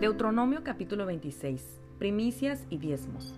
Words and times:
Deuteronomio 0.00 0.64
capítulo 0.64 1.04
26. 1.04 1.78
Primicias 1.98 2.66
y 2.70 2.78
diezmos. 2.78 3.34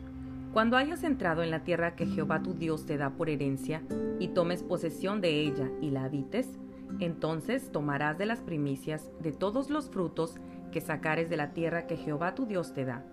Cuando 0.52 0.76
hayas 0.76 1.02
entrado 1.02 1.42
en 1.42 1.50
la 1.50 1.64
tierra 1.64 1.96
que 1.96 2.06
Jehová 2.06 2.40
tu 2.40 2.54
Dios 2.54 2.86
te 2.86 2.96
da 2.96 3.10
por 3.10 3.28
herencia, 3.28 3.82
y 4.20 4.28
tomes 4.28 4.62
posesión 4.62 5.20
de 5.20 5.40
ella 5.40 5.68
y 5.80 5.90
la 5.90 6.04
habites, 6.04 6.48
entonces 7.00 7.72
tomarás 7.72 8.16
de 8.16 8.26
las 8.26 8.42
primicias 8.42 9.10
de 9.18 9.32
todos 9.32 9.70
los 9.70 9.90
frutos 9.90 10.36
que 10.70 10.80
sacares 10.80 11.28
de 11.28 11.36
la 11.36 11.52
tierra 11.52 11.88
que 11.88 11.96
Jehová 11.96 12.36
tu 12.36 12.46
Dios 12.46 12.72
te 12.72 12.84
da, 12.84 13.04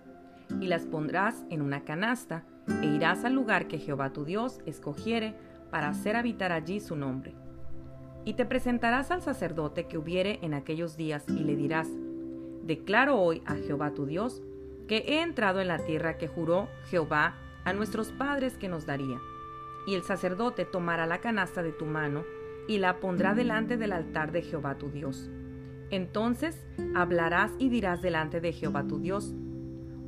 y 0.61 0.67
las 0.67 0.85
pondrás 0.85 1.43
en 1.49 1.63
una 1.63 1.85
canasta, 1.85 2.43
e 2.83 2.85
irás 2.85 3.25
al 3.25 3.33
lugar 3.33 3.67
que 3.67 3.79
Jehová 3.79 4.13
tu 4.13 4.25
Dios 4.25 4.59
escogiere 4.67 5.33
para 5.71 5.89
hacer 5.89 6.15
habitar 6.15 6.51
allí 6.51 6.79
su 6.79 6.95
nombre. 6.95 7.33
Y 8.25 8.33
te 8.33 8.45
presentarás 8.45 9.09
al 9.09 9.23
sacerdote 9.23 9.87
que 9.87 9.97
hubiere 9.97 10.37
en 10.43 10.53
aquellos 10.53 10.97
días, 10.97 11.27
y 11.27 11.39
le 11.39 11.55
dirás, 11.55 11.87
Declaro 12.69 13.19
hoy 13.19 13.41
a 13.47 13.55
Jehová 13.55 13.95
tu 13.95 14.05
Dios, 14.05 14.43
que 14.87 14.97
he 14.97 15.23
entrado 15.23 15.59
en 15.59 15.67
la 15.67 15.79
tierra 15.79 16.19
que 16.19 16.27
juró 16.27 16.67
Jehová 16.91 17.33
a 17.65 17.73
nuestros 17.73 18.11
padres 18.11 18.59
que 18.59 18.69
nos 18.69 18.85
daría. 18.85 19.17
Y 19.87 19.95
el 19.95 20.03
sacerdote 20.03 20.65
tomará 20.65 21.07
la 21.07 21.17
canasta 21.17 21.63
de 21.63 21.71
tu 21.71 21.85
mano, 21.85 22.25
y 22.67 22.77
la 22.77 22.99
pondrá 22.99 23.33
delante 23.33 23.75
del 23.75 23.91
altar 23.91 24.31
de 24.31 24.43
Jehová 24.43 24.77
tu 24.77 24.91
Dios. 24.91 25.31
Entonces 25.89 26.63
hablarás 26.93 27.51
y 27.57 27.69
dirás 27.69 28.03
delante 28.03 28.39
de 28.39 28.53
Jehová 28.53 28.83
tu 28.83 28.99
Dios, 28.99 29.33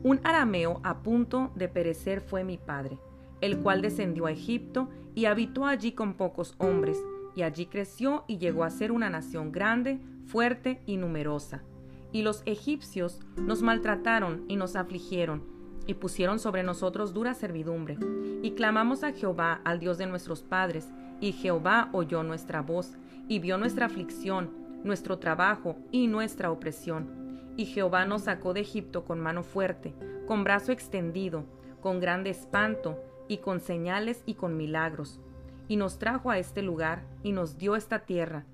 un 0.04 0.20
arameo 0.24 0.82
a 0.84 1.02
punto 1.02 1.52
de 1.56 1.68
perecer 1.68 2.22
fue 2.22 2.44
mi 2.44 2.60
padre, 2.60 3.00
el 3.42 3.58
cual 3.58 3.82
descendió 3.82 4.28
a 4.28 4.32
Egipto 4.34 4.88
y 5.16 5.26
habitó 5.26 5.66
allí 5.66 5.94
con 5.94 6.14
pocos 6.14 6.54
hombres, 6.60 7.04
y 7.36 7.42
allí 7.42 7.66
creció 7.66 8.24
y 8.28 8.38
llegó 8.38 8.64
a 8.64 8.70
ser 8.70 8.92
una 8.92 9.10
nación 9.10 9.52
grande, 9.52 10.00
fuerte 10.28 10.84
y 10.86 10.98
numerosa. 10.98 11.64
Y 12.12 12.24
los 12.24 12.44
egipcios 12.46 13.20
nos 13.38 13.62
maltrataron 13.62 14.44
y 14.48 14.56
nos 14.56 14.76
afligieron, 14.76 15.44
y 15.88 15.94
pusieron 15.94 16.40
sobre 16.40 16.64
nosotros 16.64 17.14
dura 17.14 17.34
servidumbre. 17.34 17.98
Y 18.42 18.52
clamamos 18.52 19.04
a 19.04 19.14
Jehová, 19.14 19.62
al 19.64 19.80
Dios 19.80 19.98
de 19.98 20.08
nuestros 20.08 20.44
padres, 20.44 20.90
y 21.20 21.32
Jehová 21.32 21.90
oyó 21.94 22.24
nuestra 22.24 22.62
voz, 22.62 22.98
y 23.28 23.40
vio 23.40 23.58
nuestra 23.58 23.86
aflicción, 23.86 24.52
nuestro 24.84 25.20
trabajo 25.20 25.78
y 25.92 26.08
nuestra 26.08 26.52
opresión. 26.52 27.54
Y 27.58 27.66
Jehová 27.66 28.06
nos 28.06 28.24
sacó 28.24 28.54
de 28.54 28.62
Egipto 28.62 29.06
con 29.06 29.20
mano 29.20 29.44
fuerte, 29.44 29.94
con 30.28 30.44
brazo 30.44 30.72
extendido, 30.72 31.46
con 31.82 32.00
grande 32.00 32.30
espanto, 32.30 32.98
y 33.28 33.38
con 33.38 33.62
señales 33.62 34.24
y 34.26 34.34
con 34.34 34.58
milagros. 34.58 35.22
Y 35.70 35.78
nos 35.78 36.00
trajo 36.00 36.32
a 36.32 36.38
este 36.38 36.62
lugar, 36.62 37.06
y 37.24 37.32
nos 37.32 37.58
dio 37.58 37.78
esta 37.78 38.00
tierra, 38.00 38.46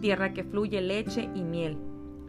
tierra 0.00 0.32
que 0.32 0.42
fluye 0.42 0.80
leche 0.80 1.28
y 1.34 1.44
miel. 1.44 1.78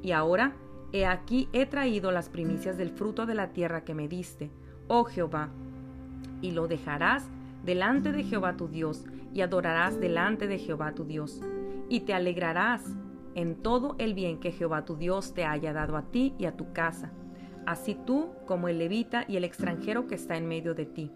Y 0.04 0.12
ahora, 0.12 0.56
he 0.96 1.06
aquí 1.06 1.50
he 1.52 1.66
traído 1.66 2.12
las 2.12 2.30
primicias 2.30 2.78
del 2.78 2.90
fruto 2.90 3.26
de 3.26 3.36
la 3.36 3.50
tierra 3.50 3.84
que 3.84 3.94
me 3.94 4.08
diste, 4.08 4.50
oh 4.88 5.04
Jehová, 5.04 5.50
y 6.42 6.52
lo 6.52 6.68
dejarás 6.68 7.28
delante 7.64 8.12
de 8.14 8.24
Jehová 8.24 8.56
tu 8.56 8.70
Dios, 8.70 9.06
y 9.34 9.42
adorarás 9.42 10.00
delante 10.00 10.48
de 10.48 10.58
Jehová 10.58 10.94
tu 10.94 11.04
Dios, 11.04 11.42
y 11.90 12.02
te 12.02 12.14
alegrarás 12.14 12.84
en 13.34 13.56
todo 13.56 13.96
el 14.00 14.14
bien 14.14 14.40
que 14.40 14.54
Jehová 14.54 14.86
tu 14.86 14.96
Dios 14.96 15.34
te 15.34 15.44
haya 15.44 15.74
dado 15.74 15.98
a 15.98 16.04
ti 16.04 16.34
y 16.38 16.46
a 16.46 16.56
tu 16.56 16.72
casa, 16.72 17.12
así 17.66 17.98
tú 18.06 18.30
como 18.46 18.70
el 18.70 18.78
levita 18.80 19.26
y 19.28 19.36
el 19.36 19.44
extranjero 19.44 20.08
que 20.08 20.16
está 20.16 20.38
en 20.38 20.48
medio 20.48 20.74
de 20.76 20.86
ti. 20.86 21.12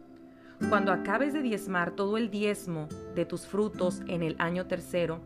Cuando 0.67 0.91
acabes 0.91 1.31
de 1.31 1.41
diezmar 1.41 1.91
todo 1.91 2.17
el 2.17 2.29
diezmo 2.29 2.89
de 3.15 3.25
tus 3.25 3.47
frutos 3.47 4.01
en 4.07 4.23
el 4.23 4.35
año 4.39 4.65
tercero, 4.67 5.21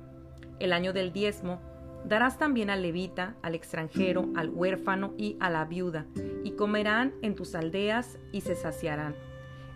el 0.59 0.71
año 0.71 0.93
del 0.93 1.11
diezmo, 1.11 1.59
darás 2.05 2.37
también 2.37 2.69
al 2.69 2.81
levita, 2.81 3.35
al 3.41 3.55
extranjero, 3.55 4.29
al 4.35 4.49
huérfano 4.49 5.13
y 5.17 5.37
a 5.39 5.49
la 5.49 5.65
viuda, 5.65 6.05
y 6.43 6.51
comerán 6.51 7.13
en 7.21 7.35
tus 7.35 7.55
aldeas 7.55 8.19
y 8.31 8.41
se 8.41 8.55
saciarán. 8.55 9.15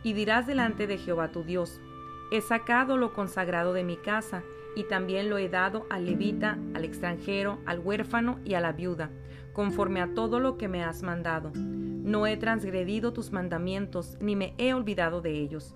Y 0.04 0.14
dirás 0.14 0.48
delante 0.48 0.88
de 0.88 0.98
Jehová 0.98 1.32
tu 1.32 1.44
Dios, 1.44 1.82
He 2.30 2.42
sacado 2.42 2.98
lo 2.98 3.14
consagrado 3.14 3.72
de 3.72 3.84
mi 3.84 3.96
casa, 3.96 4.44
y 4.76 4.84
también 4.84 5.30
lo 5.30 5.38
he 5.38 5.50
dado 5.50 5.88
al 5.90 6.06
levita, 6.06 6.58
al 6.76 6.84
extranjero, 6.84 7.60
al 7.66 7.80
huérfano 7.80 8.40
y 8.44 8.54
a 8.54 8.62
la 8.62 8.74
viuda, 8.74 9.10
conforme 9.54 10.02
a 10.02 10.14
todo 10.14 10.40
lo 10.40 10.58
que 10.58 10.68
me 10.68 10.84
has 10.84 11.04
mandado. 11.04 11.52
No 11.56 12.28
he 12.28 12.38
transgredido 12.38 13.14
tus 13.14 13.32
mandamientos, 13.32 14.18
ni 14.20 14.36
me 14.36 14.54
he 14.58 14.74
olvidado 14.74 15.22
de 15.22 15.32
ellos. 15.40 15.76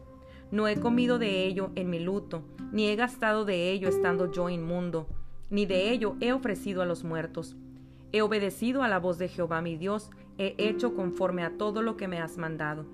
No 0.52 0.68
he 0.68 0.80
comido 0.80 1.18
de 1.18 1.46
ello 1.46 1.72
en 1.76 1.90
mi 1.90 2.00
luto, 2.00 2.44
ni 2.72 2.90
he 2.90 2.96
gastado 2.96 3.46
de 3.46 3.72
ello 3.72 3.88
estando 3.88 4.32
yo 4.32 4.50
inmundo, 4.50 5.08
ni 5.52 5.68
de 5.68 5.92
ello 5.92 6.16
he 6.22 6.34
ofrecido 6.34 6.82
a 6.82 6.86
los 6.86 7.04
muertos. 7.04 7.56
He 8.12 8.22
obedecido 8.22 8.82
a 8.82 8.88
la 8.88 8.98
voz 8.98 9.20
de 9.20 9.28
Jehová 9.28 9.62
mi 9.62 9.78
Dios, 9.78 10.10
he 10.38 10.56
hecho 10.58 10.96
conforme 10.96 11.44
a 11.44 11.58
todo 11.58 11.82
lo 11.84 11.98
que 11.98 12.08
me 12.08 12.20
has 12.20 12.38
mandado. 12.38 12.86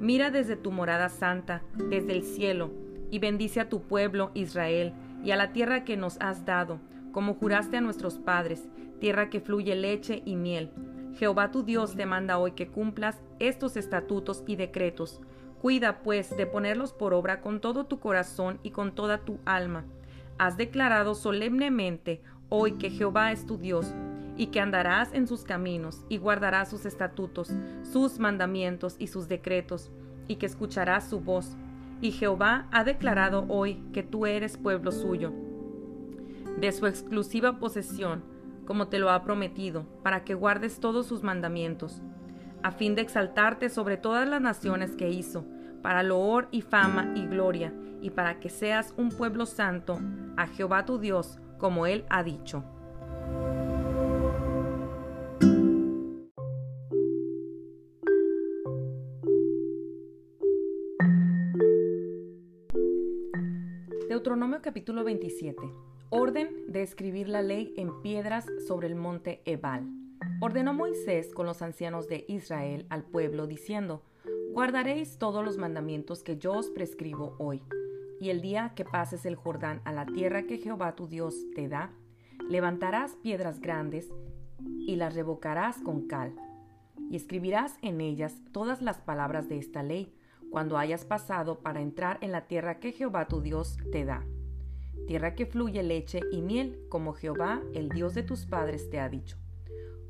Mira 0.00 0.30
desde 0.30 0.56
tu 0.56 0.72
morada 0.72 1.08
santa, 1.08 1.62
desde 1.74 2.12
el 2.12 2.22
cielo, 2.22 2.70
y 3.10 3.18
bendice 3.18 3.60
a 3.60 3.68
tu 3.68 3.82
pueblo 3.82 4.30
Israel 4.34 4.94
y 5.22 5.32
a 5.32 5.36
la 5.36 5.52
tierra 5.52 5.84
que 5.84 5.96
nos 5.96 6.16
has 6.20 6.44
dado, 6.44 6.80
como 7.12 7.34
juraste 7.34 7.76
a 7.76 7.80
nuestros 7.80 8.18
padres, 8.18 8.68
tierra 9.00 9.28
que 9.28 9.40
fluye 9.40 9.74
leche 9.74 10.22
y 10.24 10.36
miel. 10.36 10.70
Jehová 11.14 11.50
tu 11.50 11.62
Dios 11.62 11.96
te 11.96 12.06
manda 12.06 12.38
hoy 12.38 12.52
que 12.52 12.68
cumplas 12.68 13.20
estos 13.38 13.76
estatutos 13.76 14.44
y 14.46 14.56
decretos. 14.56 15.20
Cuida, 15.60 16.02
pues, 16.02 16.36
de 16.36 16.46
ponerlos 16.46 16.92
por 16.92 17.14
obra 17.14 17.40
con 17.40 17.60
todo 17.60 17.86
tu 17.86 17.98
corazón 17.98 18.60
y 18.62 18.70
con 18.70 18.94
toda 18.94 19.18
tu 19.18 19.38
alma. 19.46 19.86
Has 20.38 20.56
declarado 20.56 21.14
solemnemente 21.14 22.20
hoy 22.48 22.72
que 22.72 22.90
Jehová 22.90 23.32
es 23.32 23.46
tu 23.46 23.56
Dios, 23.56 23.94
y 24.36 24.48
que 24.48 24.60
andarás 24.60 25.14
en 25.14 25.26
sus 25.26 25.44
caminos, 25.44 26.04
y 26.08 26.18
guardarás 26.18 26.68
sus 26.68 26.84
estatutos, 26.84 27.50
sus 27.90 28.18
mandamientos 28.18 28.96
y 28.98 29.06
sus 29.06 29.28
decretos, 29.28 29.90
y 30.28 30.36
que 30.36 30.46
escucharás 30.46 31.08
su 31.08 31.20
voz. 31.20 31.56
Y 32.02 32.12
Jehová 32.12 32.68
ha 32.70 32.84
declarado 32.84 33.46
hoy 33.48 33.82
que 33.94 34.02
tú 34.02 34.26
eres 34.26 34.58
pueblo 34.58 34.92
suyo, 34.92 35.32
de 36.60 36.70
su 36.72 36.86
exclusiva 36.86 37.58
posesión, 37.58 38.22
como 38.66 38.88
te 38.88 38.98
lo 38.98 39.10
ha 39.10 39.22
prometido, 39.22 39.86
para 40.02 40.24
que 40.24 40.34
guardes 40.34 40.80
todos 40.80 41.06
sus 41.06 41.22
mandamientos, 41.22 42.02
a 42.62 42.72
fin 42.72 42.94
de 42.94 43.02
exaltarte 43.02 43.70
sobre 43.70 43.96
todas 43.96 44.28
las 44.28 44.42
naciones 44.42 44.96
que 44.96 45.08
hizo, 45.08 45.46
para 45.86 46.02
loor 46.02 46.48
y 46.50 46.62
fama 46.62 47.12
y 47.14 47.28
gloria, 47.28 47.72
y 48.02 48.10
para 48.10 48.40
que 48.40 48.48
seas 48.48 48.92
un 48.96 49.08
pueblo 49.10 49.46
santo 49.46 50.00
a 50.36 50.48
Jehová 50.48 50.84
tu 50.84 50.98
Dios, 50.98 51.38
como 51.58 51.86
él 51.86 52.04
ha 52.08 52.24
dicho. 52.24 52.64
Deuteronomio 64.08 64.60
capítulo 64.60 65.04
27. 65.04 65.62
Orden 66.10 66.48
de 66.66 66.82
escribir 66.82 67.28
la 67.28 67.42
ley 67.42 67.72
en 67.76 68.02
piedras 68.02 68.46
sobre 68.66 68.88
el 68.88 68.96
monte 68.96 69.40
Ebal. 69.44 69.86
Ordenó 70.40 70.74
Moisés 70.74 71.32
con 71.32 71.46
los 71.46 71.62
ancianos 71.62 72.08
de 72.08 72.24
Israel 72.26 72.86
al 72.90 73.04
pueblo, 73.04 73.46
diciendo, 73.46 74.02
Guardaréis 74.56 75.18
todos 75.18 75.44
los 75.44 75.58
mandamientos 75.58 76.22
que 76.22 76.38
yo 76.38 76.54
os 76.54 76.70
prescribo 76.70 77.36
hoy. 77.36 77.62
Y 78.18 78.30
el 78.30 78.40
día 78.40 78.72
que 78.74 78.86
pases 78.86 79.26
el 79.26 79.36
Jordán 79.36 79.82
a 79.84 79.92
la 79.92 80.06
tierra 80.06 80.44
que 80.44 80.56
Jehová 80.56 80.96
tu 80.96 81.08
Dios 81.08 81.34
te 81.54 81.68
da, 81.68 81.92
levantarás 82.48 83.16
piedras 83.16 83.60
grandes 83.60 84.10
y 84.58 84.96
las 84.96 85.14
revocarás 85.14 85.76
con 85.82 86.06
cal. 86.08 86.34
Y 87.10 87.16
escribirás 87.16 87.76
en 87.82 88.00
ellas 88.00 88.40
todas 88.50 88.80
las 88.80 88.98
palabras 88.98 89.46
de 89.50 89.58
esta 89.58 89.82
ley 89.82 90.10
cuando 90.50 90.78
hayas 90.78 91.04
pasado 91.04 91.58
para 91.58 91.82
entrar 91.82 92.16
en 92.22 92.32
la 92.32 92.46
tierra 92.46 92.80
que 92.80 92.92
Jehová 92.92 93.28
tu 93.28 93.42
Dios 93.42 93.76
te 93.92 94.06
da, 94.06 94.24
tierra 95.06 95.34
que 95.34 95.44
fluye 95.44 95.82
leche 95.82 96.20
y 96.32 96.40
miel, 96.40 96.80
como 96.88 97.12
Jehová, 97.12 97.60
el 97.74 97.90
Dios 97.90 98.14
de 98.14 98.22
tus 98.22 98.46
padres, 98.46 98.88
te 98.88 99.00
ha 99.00 99.10
dicho. 99.10 99.36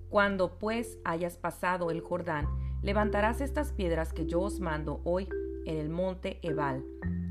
Cuando 0.09 0.61
pues 0.61 1.01
hayas 1.03 1.37
pasado 1.37 1.91
el 1.91 2.01
Jordán, 2.01 2.47
levantarás 2.87 3.41
estas 3.41 3.73
piedras 3.73 4.13
que 4.13 4.27
yo 4.27 4.41
os 4.41 4.61
mando 4.61 5.01
hoy 5.03 5.29
en 5.65 5.77
el 5.77 5.89
monte 5.89 6.39
Ebal, 6.43 6.85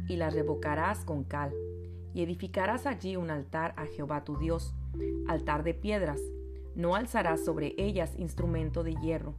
y 0.10 0.18
las 0.18 0.34
revocarás 0.34 1.06
con 1.06 1.24
cal, 1.24 1.54
y 2.14 2.24
edificarás 2.24 2.86
allí 2.86 3.16
un 3.16 3.30
altar 3.30 3.74
a 3.78 3.86
Jehová 3.86 4.26
tu 4.26 4.38
Dios, 4.38 4.76
altar 5.30 5.64
de 5.64 5.74
piedras, 5.74 6.20
no 6.76 6.94
alzarás 6.94 7.46
sobre 7.46 7.74
ellas 7.78 8.16
instrumento 8.18 8.84
de 8.84 8.96
hierro, 8.96 9.34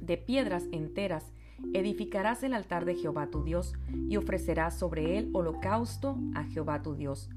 de 0.00 0.16
piedras 0.16 0.62
enteras 0.70 1.32
edificarás 1.74 2.44
el 2.44 2.54
altar 2.54 2.84
de 2.84 2.94
Jehová 2.94 3.26
tu 3.26 3.42
Dios 3.42 3.74
y 4.08 4.18
ofrecerás 4.18 4.78
sobre 4.78 5.18
él 5.18 5.30
holocausto 5.32 6.18
a 6.36 6.44
Jehová 6.44 6.82
tu 6.82 6.94
Dios. 6.94 7.30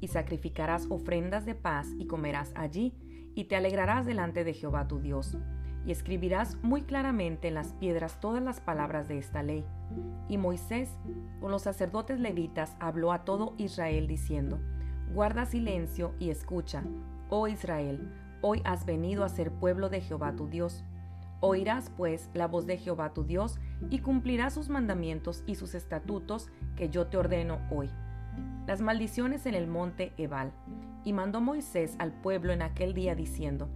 Y 0.00 0.08
sacrificarás 0.08 0.86
ofrendas 0.88 1.44
de 1.44 1.54
paz 1.54 1.88
y 1.98 2.06
comerás 2.06 2.52
allí 2.54 2.94
y 3.34 3.44
te 3.44 3.56
alegrarás 3.56 4.06
delante 4.06 4.44
de 4.44 4.54
Jehová 4.54 4.88
tu 4.88 5.00
Dios. 5.00 5.36
Y 5.86 5.92
escribirás 5.92 6.56
muy 6.62 6.82
claramente 6.82 7.48
en 7.48 7.54
las 7.54 7.72
piedras 7.74 8.20
todas 8.20 8.42
las 8.42 8.60
palabras 8.60 9.08
de 9.08 9.18
esta 9.18 9.42
ley. 9.42 9.64
Y 10.28 10.38
Moisés, 10.38 10.90
con 11.40 11.50
los 11.50 11.62
sacerdotes 11.62 12.20
levitas, 12.20 12.76
habló 12.80 13.12
a 13.12 13.24
todo 13.24 13.54
Israel 13.58 14.06
diciendo, 14.06 14.60
Guarda 15.12 15.44
silencio 15.44 16.14
y 16.18 16.30
escucha, 16.30 16.82
oh 17.28 17.46
Israel, 17.46 18.10
hoy 18.40 18.62
has 18.64 18.86
venido 18.86 19.24
a 19.24 19.28
ser 19.28 19.52
pueblo 19.52 19.90
de 19.90 20.00
Jehová 20.00 20.34
tu 20.34 20.48
Dios 20.48 20.84
Oirás 21.46 21.90
pues 21.94 22.30
la 22.32 22.48
voz 22.48 22.66
de 22.66 22.78
Jehová 22.78 23.12
tu 23.12 23.22
Dios 23.22 23.58
y 23.90 23.98
cumplirás 23.98 24.54
sus 24.54 24.70
mandamientos 24.70 25.44
y 25.46 25.56
sus 25.56 25.74
estatutos 25.74 26.48
que 26.74 26.88
yo 26.88 27.08
te 27.08 27.18
ordeno 27.18 27.60
hoy. 27.70 27.90
Las 28.66 28.80
maldiciones 28.80 29.44
en 29.44 29.54
el 29.54 29.66
monte 29.66 30.14
Ebal. 30.16 30.52
Y 31.04 31.12
mandó 31.12 31.42
Moisés 31.42 31.96
al 31.98 32.12
pueblo 32.12 32.54
en 32.54 32.62
aquel 32.62 32.94
día 32.94 33.14
diciendo, 33.14 33.68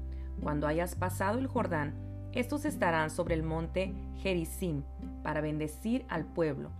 Cuando 0.42 0.66
hayas 0.66 0.94
pasado 0.94 1.38
el 1.38 1.46
Jordán, 1.46 1.94
estos 2.32 2.64
estarán 2.64 3.10
sobre 3.10 3.34
el 3.34 3.42
monte 3.42 3.94
Gerizim 4.18 4.82
para 5.22 5.40
bendecir 5.40 6.04
al 6.08 6.24
pueblo. 6.24 6.70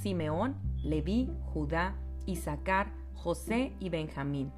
Simeón, 0.00 0.56
Leví, 0.82 1.30
Judá, 1.52 1.96
Isaacar, 2.26 2.92
José 3.14 3.72
y 3.78 3.88
Benjamín. 3.88 4.50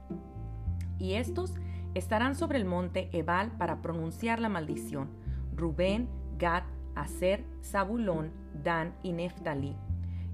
Y 0.98 1.14
estos 1.14 1.54
estarán 1.94 2.34
sobre 2.34 2.58
el 2.58 2.64
monte 2.64 3.08
Ebal 3.12 3.52
para 3.52 3.82
pronunciar 3.82 4.40
la 4.40 4.48
maldición. 4.48 5.08
Rubén, 5.54 6.08
Gad, 6.38 6.64
Aser, 6.94 7.44
Zabulón, 7.62 8.30
Dan 8.62 8.94
y 9.02 9.12
Neftalí. 9.12 9.76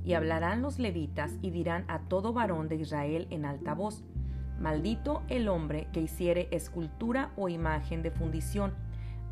Y 0.05 0.15
hablarán 0.15 0.63
los 0.63 0.79
levitas 0.79 1.33
y 1.43 1.51
dirán 1.51 1.85
a 1.89 2.01
todo 2.01 2.33
varón 2.33 2.69
de 2.69 2.77
Israel 2.77 3.27
en 3.31 3.45
alta 3.45 3.75
voz, 3.75 4.03
Maldito 4.61 5.23
el 5.29 5.49
hombre 5.49 5.89
que 5.91 6.03
hiciere 6.03 6.47
escultura 6.51 7.33
o 7.35 7.49
imagen 7.49 8.03
de 8.03 8.11
fundición, 8.11 8.75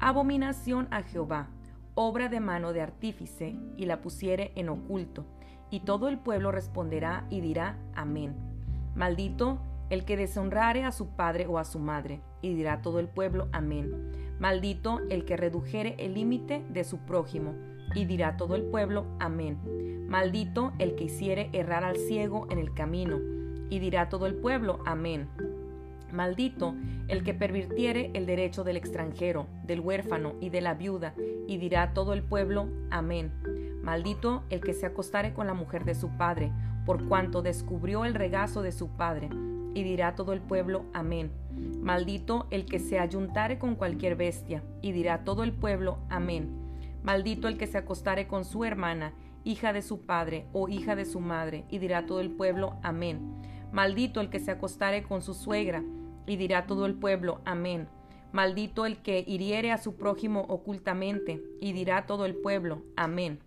abominación 0.00 0.88
a 0.90 1.02
Jehová, 1.02 1.50
obra 1.94 2.30
de 2.30 2.40
mano 2.40 2.72
de 2.72 2.80
artífice, 2.80 3.54
y 3.76 3.84
la 3.84 4.00
pusiere 4.00 4.52
en 4.54 4.70
oculto. 4.70 5.26
Y 5.70 5.80
todo 5.80 6.08
el 6.08 6.18
pueblo 6.18 6.50
responderá 6.50 7.26
y 7.28 7.42
dirá, 7.42 7.76
Amén. 7.94 8.36
Maldito 8.94 9.58
el 9.90 10.06
que 10.06 10.16
deshonrare 10.16 10.84
a 10.84 10.92
su 10.92 11.08
padre 11.08 11.46
o 11.46 11.58
a 11.58 11.64
su 11.66 11.78
madre, 11.78 12.22
y 12.40 12.54
dirá 12.54 12.80
todo 12.80 12.98
el 12.98 13.08
pueblo, 13.08 13.48
Amén. 13.52 14.12
Maldito 14.38 15.00
el 15.10 15.26
que 15.26 15.36
redujere 15.36 15.94
el 15.98 16.14
límite 16.14 16.64
de 16.70 16.84
su 16.84 17.00
prójimo, 17.00 17.54
y 17.94 18.06
dirá 18.06 18.38
todo 18.38 18.54
el 18.54 18.62
pueblo, 18.62 19.04
Amén. 19.20 20.06
Maldito 20.08 20.72
el 20.78 20.94
que 20.94 21.04
hiciere 21.04 21.50
errar 21.52 21.84
al 21.84 21.96
ciego 21.96 22.46
en 22.48 22.58
el 22.58 22.72
camino, 22.72 23.18
y 23.70 23.78
dirá 23.78 24.08
todo 24.08 24.26
el 24.26 24.34
pueblo, 24.34 24.80
Amén. 24.84 25.28
Maldito 26.12 26.74
el 27.08 27.22
que 27.22 27.34
pervirtiere 27.34 28.10
el 28.14 28.26
derecho 28.26 28.64
del 28.64 28.76
extranjero, 28.76 29.46
del 29.64 29.80
huérfano 29.80 30.34
y 30.40 30.50
de 30.50 30.60
la 30.60 30.74
viuda, 30.74 31.14
y 31.46 31.58
dirá 31.58 31.92
todo 31.94 32.12
el 32.12 32.22
pueblo, 32.22 32.68
Amén. 32.90 33.32
Maldito 33.82 34.44
el 34.50 34.60
que 34.60 34.74
se 34.74 34.86
acostare 34.86 35.32
con 35.32 35.46
la 35.46 35.54
mujer 35.54 35.84
de 35.84 35.94
su 35.94 36.10
padre, 36.16 36.52
por 36.84 37.06
cuanto 37.08 37.42
descubrió 37.42 38.04
el 38.04 38.14
regazo 38.14 38.62
de 38.62 38.72
su 38.72 38.88
padre, 38.88 39.28
y 39.74 39.82
dirá 39.82 40.14
todo 40.14 40.32
el 40.32 40.40
pueblo, 40.40 40.84
Amén. 40.92 41.30
Maldito 41.80 42.46
el 42.50 42.66
que 42.66 42.78
se 42.78 42.98
ayuntare 42.98 43.58
con 43.58 43.74
cualquier 43.74 44.16
bestia, 44.16 44.62
y 44.82 44.92
dirá 44.92 45.24
todo 45.24 45.44
el 45.44 45.52
pueblo, 45.52 45.98
Amén. 46.08 46.48
Maldito 47.02 47.48
el 47.48 47.56
que 47.56 47.66
se 47.66 47.78
acostare 47.78 48.26
con 48.26 48.44
su 48.44 48.64
hermana, 48.64 49.12
hija 49.44 49.72
de 49.72 49.82
su 49.82 50.02
padre 50.02 50.46
o 50.52 50.68
hija 50.68 50.96
de 50.96 51.04
su 51.04 51.20
madre, 51.20 51.64
y 51.70 51.78
dirá 51.78 52.06
todo 52.06 52.20
el 52.20 52.30
pueblo, 52.30 52.76
Amén. 52.82 53.40
Maldito 53.72 54.20
el 54.20 54.30
que 54.30 54.40
se 54.40 54.50
acostare 54.50 55.02
con 55.02 55.22
su 55.22 55.34
suegra, 55.34 55.82
y 56.26 56.36
dirá 56.36 56.66
todo 56.66 56.86
el 56.86 56.94
pueblo, 56.94 57.40
Amén. 57.44 57.88
Maldito 58.32 58.84
el 58.84 58.98
que 58.98 59.24
hiriere 59.26 59.72
a 59.72 59.78
su 59.78 59.96
prójimo 59.96 60.42
ocultamente, 60.48 61.42
y 61.60 61.72
dirá 61.72 62.06
todo 62.06 62.26
el 62.26 62.34
pueblo, 62.34 62.82
Amén. 62.96 63.40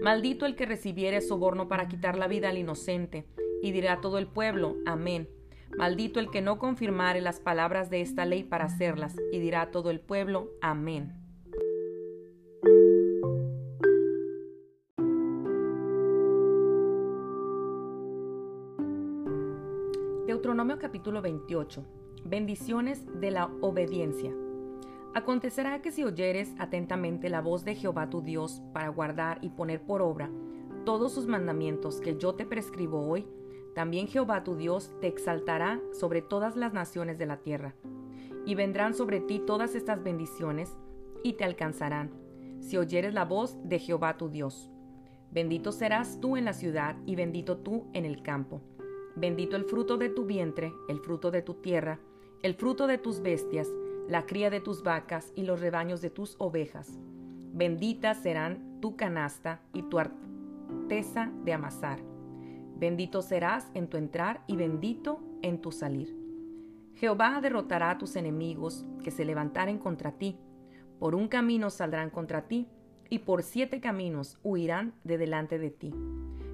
Maldito 0.00 0.46
el 0.46 0.56
que 0.56 0.64
recibiere 0.64 1.20
soborno 1.20 1.68
para 1.68 1.88
quitar 1.88 2.16
la 2.16 2.26
vida 2.26 2.48
al 2.48 2.58
inocente, 2.58 3.26
y 3.62 3.72
dirá 3.72 4.00
todo 4.00 4.18
el 4.18 4.26
pueblo, 4.26 4.76
Amén. 4.86 5.28
Maldito 5.76 6.20
el 6.20 6.30
que 6.30 6.40
no 6.40 6.58
confirmare 6.58 7.20
las 7.20 7.38
palabras 7.38 7.90
de 7.90 8.00
esta 8.00 8.24
ley 8.24 8.42
para 8.42 8.64
hacerlas, 8.64 9.16
y 9.32 9.38
dirá 9.38 9.70
todo 9.70 9.90
el 9.90 10.00
pueblo, 10.00 10.50
Amén. 10.62 11.19
Deuteronomio 20.30 20.78
capítulo 20.78 21.22
28. 21.22 21.84
Bendiciones 22.24 23.04
de 23.20 23.32
la 23.32 23.50
obediencia. 23.62 24.32
Acontecerá 25.12 25.82
que 25.82 25.90
si 25.90 26.04
oyeres 26.04 26.54
atentamente 26.60 27.28
la 27.28 27.40
voz 27.40 27.64
de 27.64 27.74
Jehová 27.74 28.10
tu 28.10 28.22
Dios 28.22 28.62
para 28.72 28.90
guardar 28.90 29.38
y 29.42 29.48
poner 29.48 29.82
por 29.82 30.02
obra 30.02 30.30
todos 30.84 31.12
sus 31.12 31.26
mandamientos 31.26 32.00
que 32.00 32.16
yo 32.16 32.36
te 32.36 32.46
prescribo 32.46 33.08
hoy, 33.08 33.26
también 33.74 34.06
Jehová 34.06 34.44
tu 34.44 34.54
Dios 34.54 34.92
te 35.00 35.08
exaltará 35.08 35.80
sobre 35.90 36.22
todas 36.22 36.54
las 36.54 36.72
naciones 36.72 37.18
de 37.18 37.26
la 37.26 37.38
tierra. 37.38 37.74
Y 38.46 38.54
vendrán 38.54 38.94
sobre 38.94 39.18
ti 39.18 39.42
todas 39.44 39.74
estas 39.74 40.00
bendiciones 40.00 40.76
y 41.24 41.32
te 41.32 41.42
alcanzarán, 41.42 42.12
si 42.60 42.76
oyeres 42.76 43.14
la 43.14 43.24
voz 43.24 43.58
de 43.64 43.80
Jehová 43.80 44.16
tu 44.16 44.28
Dios. 44.28 44.70
Bendito 45.32 45.72
serás 45.72 46.20
tú 46.20 46.36
en 46.36 46.44
la 46.44 46.52
ciudad 46.52 46.94
y 47.04 47.16
bendito 47.16 47.56
tú 47.56 47.88
en 47.94 48.04
el 48.04 48.22
campo. 48.22 48.60
Bendito 49.20 49.56
el 49.56 49.64
fruto 49.64 49.96
de 49.98 50.08
tu 50.08 50.24
vientre, 50.24 50.72
el 50.88 50.98
fruto 50.98 51.30
de 51.30 51.42
tu 51.42 51.54
tierra, 51.54 52.00
el 52.42 52.54
fruto 52.54 52.86
de 52.86 52.98
tus 52.98 53.20
bestias, 53.20 53.68
la 54.08 54.26
cría 54.26 54.50
de 54.50 54.60
tus 54.60 54.82
vacas 54.82 55.32
y 55.36 55.42
los 55.44 55.60
rebaños 55.60 56.00
de 56.00 56.10
tus 56.10 56.34
ovejas. 56.38 56.98
Benditas 57.52 58.22
serán 58.22 58.80
tu 58.80 58.96
canasta 58.96 59.60
y 59.74 59.82
tu 59.82 59.98
arteza 59.98 61.30
de 61.44 61.52
amasar 61.52 62.10
Bendito 62.80 63.20
serás 63.20 63.70
en 63.74 63.88
tu 63.88 63.98
entrar 63.98 64.42
y 64.46 64.56
bendito 64.56 65.20
en 65.42 65.60
tu 65.60 65.70
salir. 65.70 66.16
Jehová 66.94 67.38
derrotará 67.42 67.90
a 67.90 67.98
tus 67.98 68.16
enemigos 68.16 68.86
que 69.04 69.10
se 69.10 69.26
levantaren 69.26 69.76
contra 69.76 70.12
ti. 70.12 70.38
Por 70.98 71.14
un 71.14 71.28
camino 71.28 71.68
saldrán 71.68 72.08
contra 72.08 72.48
ti, 72.48 72.68
y 73.10 73.18
por 73.18 73.42
siete 73.42 73.80
caminos 73.80 74.38
huirán 74.42 74.94
de 75.04 75.18
delante 75.18 75.58
de 75.58 75.70
ti. 75.70 75.92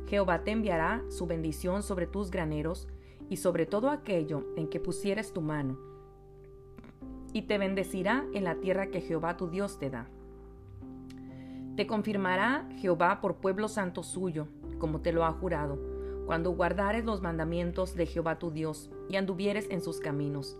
Jehová 0.06 0.44
te 0.44 0.52
enviará 0.52 1.02
su 1.08 1.26
bendición 1.26 1.82
sobre 1.82 2.06
tus 2.06 2.30
graneros 2.30 2.88
y 3.28 3.36
sobre 3.36 3.66
todo 3.66 3.90
aquello 3.90 4.44
en 4.56 4.68
que 4.68 4.80
pusieres 4.80 5.32
tu 5.32 5.40
mano, 5.40 5.78
y 7.32 7.42
te 7.42 7.58
bendecirá 7.58 8.24
en 8.32 8.44
la 8.44 8.56
tierra 8.56 8.86
que 8.86 9.00
Jehová 9.00 9.36
tu 9.36 9.48
Dios 9.48 9.78
te 9.78 9.90
da. 9.90 10.08
Te 11.76 11.86
confirmará 11.86 12.68
Jehová 12.78 13.20
por 13.20 13.36
pueblo 13.36 13.68
santo 13.68 14.02
suyo, 14.02 14.48
como 14.78 15.00
te 15.00 15.12
lo 15.12 15.24
ha 15.24 15.32
jurado 15.32 15.96
cuando 16.26 16.50
guardares 16.50 17.04
los 17.04 17.22
mandamientos 17.22 17.94
de 17.94 18.04
Jehová 18.04 18.38
tu 18.38 18.50
Dios 18.50 18.90
y 19.08 19.16
anduvieres 19.16 19.70
en 19.70 19.80
sus 19.80 20.00
caminos. 20.00 20.58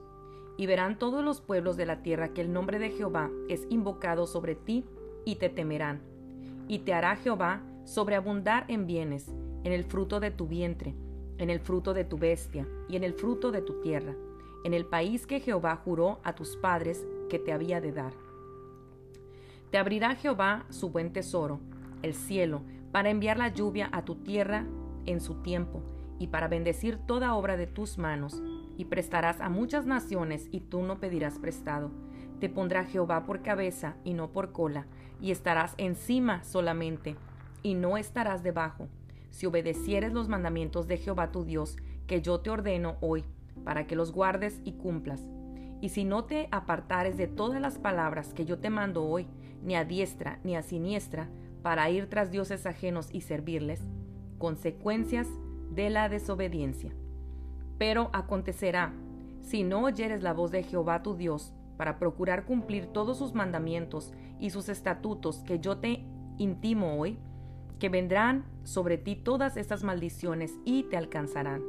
Y 0.57 0.67
verán 0.67 0.97
todos 0.99 1.23
los 1.23 1.41
pueblos 1.41 1.77
de 1.77 1.85
la 1.85 2.03
tierra 2.03 2.29
que 2.29 2.41
el 2.41 2.53
nombre 2.53 2.79
de 2.79 2.91
Jehová 2.91 3.31
es 3.49 3.67
invocado 3.69 4.27
sobre 4.27 4.55
ti 4.55 4.87
y 5.27 5.35
te 5.35 5.51
temerán. 5.51 6.01
Y 6.69 6.79
te 6.79 6.95
hará 6.95 7.17
Jehová 7.17 7.63
sobreabundar 7.87 8.65
en 8.69 8.87
bienes, 8.87 9.33
en 9.65 9.73
el 9.73 9.85
fruto 9.85 10.21
de 10.21 10.31
tu 10.31 10.47
vientre, 10.47 10.95
en 11.39 11.51
el 11.51 11.61
fruto 11.61 11.95
de 11.95 12.05
tu 12.05 12.19
bestia 12.19 12.67
y 12.89 12.97
en 12.97 13.05
el 13.05 13.15
fruto 13.15 13.53
de 13.53 13.63
tu 13.63 13.81
tierra, 13.81 14.15
en 14.65 14.75
el 14.75 14.85
país 14.85 15.27
que 15.27 15.41
Jehová 15.41 15.77
juró 15.77 16.21
a 16.25 16.35
tus 16.35 16.57
padres 16.57 17.07
que 17.31 17.39
te 17.39 17.53
había 17.53 17.81
de 17.81 17.93
dar. 17.93 18.13
Te 19.71 19.79
abrirá 19.79 20.17
Jehová 20.17 20.67
su 20.69 20.91
buen 20.91 21.13
tesoro, 21.13 21.61
el 22.03 22.15
cielo, 22.15 22.63
para 22.91 23.11
enviar 23.11 23.39
la 23.39 23.49
lluvia 23.49 23.89
a 23.93 24.05
tu 24.05 24.17
tierra 24.17 24.67
en 25.07 25.21
su 25.21 25.35
tiempo, 25.43 25.83
y 26.19 26.29
para 26.29 26.49
bendecir 26.49 26.99
toda 27.07 27.35
obra 27.35 27.57
de 27.57 27.67
tus 27.67 27.99
manos, 27.99 28.43
y 28.77 28.87
prestarás 28.87 29.41
a 29.41 29.49
muchas 29.49 29.87
naciones, 29.87 30.49
y 30.51 30.61
tú 30.61 30.83
no 30.83 30.99
pedirás 30.99 31.39
prestado. 31.39 31.91
Te 32.41 32.49
pondrá 32.49 32.85
Jehová 32.85 33.25
por 33.27 33.43
cabeza 33.43 33.97
y 34.03 34.15
no 34.15 34.33
por 34.33 34.53
cola, 34.53 34.87
y 35.21 35.31
estarás 35.31 35.75
encima 35.79 36.43
solamente, 36.43 37.17
y 37.67 37.75
no 37.75 37.97
estarás 37.97 38.45
debajo, 38.45 38.87
si 39.31 39.45
obedecieres 39.45 40.13
los 40.13 40.29
mandamientos 40.29 40.87
de 40.87 40.99
Jehová 40.99 41.33
tu 41.33 41.45
Dios, 41.45 41.77
que 42.07 42.23
yo 42.23 42.39
te 42.39 42.49
ordeno 42.49 42.97
hoy, 43.01 43.25
para 43.65 43.89
que 43.89 43.97
los 43.97 44.13
guardes 44.13 44.61
y 44.63 44.75
cumplas. 44.75 45.27
Y 45.81 45.89
si 45.89 46.05
no 46.05 46.23
te 46.27 46.47
apartares 46.53 47.17
de 47.17 47.27
todas 47.27 47.61
las 47.61 47.81
palabras 47.81 48.33
que 48.33 48.45
yo 48.45 48.61
te 48.61 48.71
mando 48.71 49.05
hoy, 49.05 49.27
ni 49.65 49.75
a 49.75 49.85
diestra 49.85 50.39
ni 50.45 50.55
a 50.55 50.63
siniestra, 50.63 51.29
para 51.63 51.91
ir 51.91 52.09
tras 52.09 52.31
dioses 52.31 52.67
ajenos 52.67 53.09
y 53.11 53.23
servirles, 53.23 53.81
consecuencias 54.39 55.27
de 55.73 55.91
la 55.91 56.09
desobediencia. 56.09 56.93
Pero 57.79 58.11
acontecerá, 58.13 58.95
si 59.43 59.65
no 59.65 59.83
oyeres 59.83 60.23
la 60.23 60.35
voz 60.35 60.53
de 60.53 60.63
Jehová 60.63 61.03
tu 61.03 61.17
Dios, 61.17 61.53
para 61.77 61.99
procurar 61.99 62.45
cumplir 62.45 62.87
todos 62.87 63.19
sus 63.19 63.35
mandamientos 63.35 64.13
y 64.39 64.51
sus 64.51 64.69
estatutos 64.69 65.39
que 65.39 65.59
yo 65.59 65.79
te 65.79 66.05
intimo 66.39 67.01
hoy, 67.01 67.19
que 67.79 67.89
vendrán 67.89 68.45
sobre 68.65 68.99
ti 68.99 69.17
todas 69.17 69.57
estas 69.57 69.85
maldiciones 69.85 70.55
y 70.65 70.85
te 70.85 70.97
alcanzarán. 70.97 71.63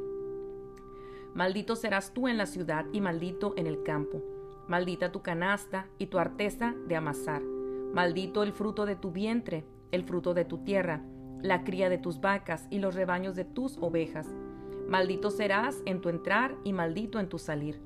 Maldito 1.34 1.76
serás 1.76 2.14
tú 2.14 2.28
en 2.28 2.38
la 2.38 2.46
ciudad 2.46 2.86
y 2.94 3.02
maldito 3.02 3.54
en 3.58 3.68
el 3.68 3.84
campo. 3.84 4.24
Maldita 4.68 5.12
tu 5.12 5.22
canasta 5.22 5.88
y 5.98 6.08
tu 6.08 6.18
arteza 6.20 6.74
de 6.88 6.96
amasar. 6.96 7.42
Maldito 7.42 8.44
el 8.44 8.54
fruto 8.54 8.86
de 8.86 8.96
tu 8.96 9.12
vientre, 9.12 9.66
el 9.92 10.04
fruto 10.04 10.34
de 10.34 10.46
tu 10.46 10.60
tierra, 10.60 11.02
la 11.42 11.64
cría 11.64 11.90
de 11.90 11.98
tus 11.98 12.20
vacas 12.20 12.68
y 12.70 12.80
los 12.80 12.96
rebaños 12.96 13.36
de 13.36 13.46
tus 13.46 13.78
ovejas. 13.78 14.28
Maldito 14.88 15.30
serás 15.30 15.82
en 15.86 16.02
tu 16.02 16.10
entrar 16.10 16.56
y 16.64 16.74
maldito 16.74 17.20
en 17.20 17.30
tu 17.30 17.38
salir. 17.38 17.82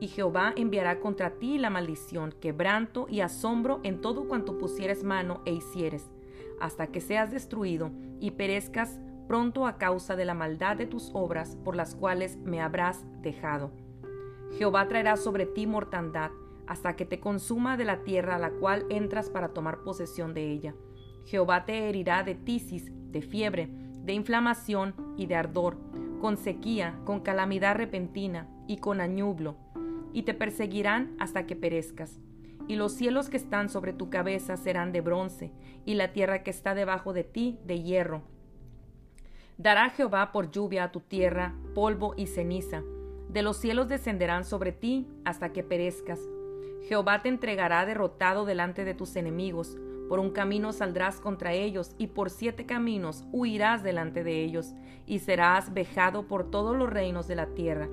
y 0.00 0.08
Jehová 0.08 0.52
enviará 0.56 1.00
contra 1.00 1.38
ti 1.38 1.58
la 1.58 1.70
maldición, 1.70 2.32
quebranto 2.32 3.06
y 3.08 3.20
asombro 3.20 3.80
en 3.82 4.00
todo 4.00 4.28
cuanto 4.28 4.58
pusieres 4.58 5.04
mano 5.04 5.40
e 5.44 5.52
hicieres, 5.52 6.10
hasta 6.60 6.88
que 6.88 7.00
seas 7.00 7.30
destruido 7.30 7.90
y 8.20 8.32
perezcas 8.32 9.00
pronto 9.26 9.66
a 9.66 9.78
causa 9.78 10.16
de 10.16 10.24
la 10.24 10.34
maldad 10.34 10.76
de 10.76 10.86
tus 10.86 11.10
obras 11.12 11.56
por 11.64 11.76
las 11.76 11.94
cuales 11.94 12.36
me 12.38 12.60
habrás 12.60 13.04
dejado. 13.22 13.72
Jehová 14.58 14.88
traerá 14.88 15.16
sobre 15.16 15.46
ti 15.46 15.66
mortandad, 15.66 16.30
hasta 16.66 16.96
que 16.96 17.04
te 17.04 17.20
consuma 17.20 17.76
de 17.76 17.84
la 17.84 18.02
tierra 18.02 18.36
a 18.36 18.38
la 18.38 18.50
cual 18.50 18.86
entras 18.90 19.30
para 19.30 19.48
tomar 19.48 19.84
posesión 19.84 20.34
de 20.34 20.50
ella. 20.50 20.74
Jehová 21.24 21.64
te 21.64 21.88
herirá 21.88 22.22
de 22.22 22.34
tisis, 22.34 22.90
de 23.12 23.22
fiebre, 23.22 23.68
de 24.04 24.12
inflamación 24.12 24.94
y 25.16 25.26
de 25.26 25.36
ardor, 25.36 25.76
con 26.20 26.36
sequía, 26.36 26.98
con 27.04 27.20
calamidad 27.20 27.76
repentina 27.76 28.48
y 28.66 28.78
con 28.78 29.00
añublo, 29.00 29.56
y 30.12 30.22
te 30.22 30.34
perseguirán 30.34 31.14
hasta 31.18 31.46
que 31.46 31.56
perezcas. 31.56 32.20
Y 32.68 32.76
los 32.76 32.92
cielos 32.92 33.28
que 33.28 33.36
están 33.36 33.68
sobre 33.68 33.92
tu 33.92 34.10
cabeza 34.10 34.56
serán 34.56 34.92
de 34.92 35.00
bronce, 35.00 35.52
y 35.84 35.94
la 35.94 36.12
tierra 36.12 36.42
que 36.42 36.50
está 36.50 36.74
debajo 36.74 37.12
de 37.12 37.24
ti 37.24 37.58
de 37.64 37.82
hierro. 37.82 38.22
Dará 39.58 39.88
Jehová 39.90 40.32
por 40.32 40.50
lluvia 40.50 40.84
a 40.84 40.92
tu 40.92 41.00
tierra 41.00 41.54
polvo 41.74 42.14
y 42.16 42.26
ceniza. 42.26 42.82
De 43.28 43.42
los 43.42 43.56
cielos 43.56 43.88
descenderán 43.88 44.44
sobre 44.44 44.72
ti 44.72 45.08
hasta 45.24 45.52
que 45.52 45.62
perezcas. 45.62 46.20
Jehová 46.88 47.22
te 47.22 47.28
entregará 47.28 47.86
derrotado 47.86 48.44
delante 48.44 48.84
de 48.84 48.94
tus 48.94 49.16
enemigos. 49.16 49.76
Por 50.08 50.18
un 50.20 50.30
camino 50.30 50.72
saldrás 50.72 51.20
contra 51.20 51.52
ellos, 51.52 51.92
y 51.98 52.08
por 52.08 52.30
siete 52.30 52.66
caminos 52.66 53.24
huirás 53.32 53.82
delante 53.82 54.22
de 54.24 54.44
ellos, 54.44 54.74
y 55.06 55.20
serás 55.20 55.72
vejado 55.72 56.28
por 56.28 56.50
todos 56.50 56.76
los 56.76 56.90
reinos 56.90 57.26
de 57.26 57.36
la 57.36 57.46
tierra. 57.46 57.88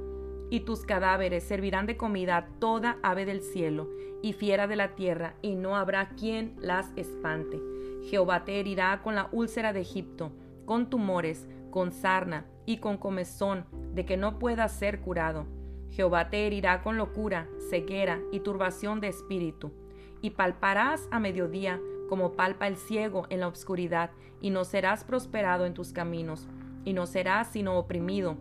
Y 0.53 0.59
tus 0.59 0.85
cadáveres 0.85 1.43
servirán 1.43 1.87
de 1.87 1.97
comida 1.97 2.47
toda 2.59 2.99
ave 3.01 3.25
del 3.25 3.41
cielo 3.41 3.89
y 4.21 4.33
fiera 4.33 4.67
de 4.67 4.75
la 4.75 4.93
tierra, 4.93 5.33
y 5.41 5.55
no 5.55 5.75
habrá 5.75 6.09
quien 6.09 6.53
las 6.59 6.93
espante. 6.95 7.59
Jehová 8.03 8.45
te 8.45 8.59
herirá 8.59 9.01
con 9.01 9.15
la 9.15 9.29
úlcera 9.31 9.73
de 9.73 9.81
Egipto, 9.81 10.31
con 10.65 10.91
tumores, 10.91 11.49
con 11.71 11.91
sarna 11.91 12.45
y 12.67 12.77
con 12.77 12.97
comezón, 12.97 13.65
de 13.95 14.05
que 14.05 14.15
no 14.15 14.37
pueda 14.37 14.69
ser 14.69 15.01
curado. 15.01 15.47
Jehová 15.89 16.29
te 16.29 16.45
herirá 16.45 16.83
con 16.83 16.97
locura, 16.97 17.47
ceguera 17.71 18.19
y 18.31 18.41
turbación 18.41 19.01
de 19.01 19.07
espíritu. 19.07 19.71
Y 20.21 20.29
palparás 20.29 21.07
a 21.09 21.19
mediodía 21.19 21.81
como 22.09 22.33
palpa 22.33 22.67
el 22.67 22.77
ciego 22.77 23.25
en 23.31 23.39
la 23.39 23.47
oscuridad, 23.47 24.11
y 24.39 24.51
no 24.51 24.65
serás 24.65 25.03
prosperado 25.03 25.65
en 25.65 25.73
tus 25.73 25.93
caminos, 25.93 26.47
y 26.85 26.93
no 26.93 27.07
serás 27.07 27.47
sino 27.47 27.75
oprimido 27.79 28.37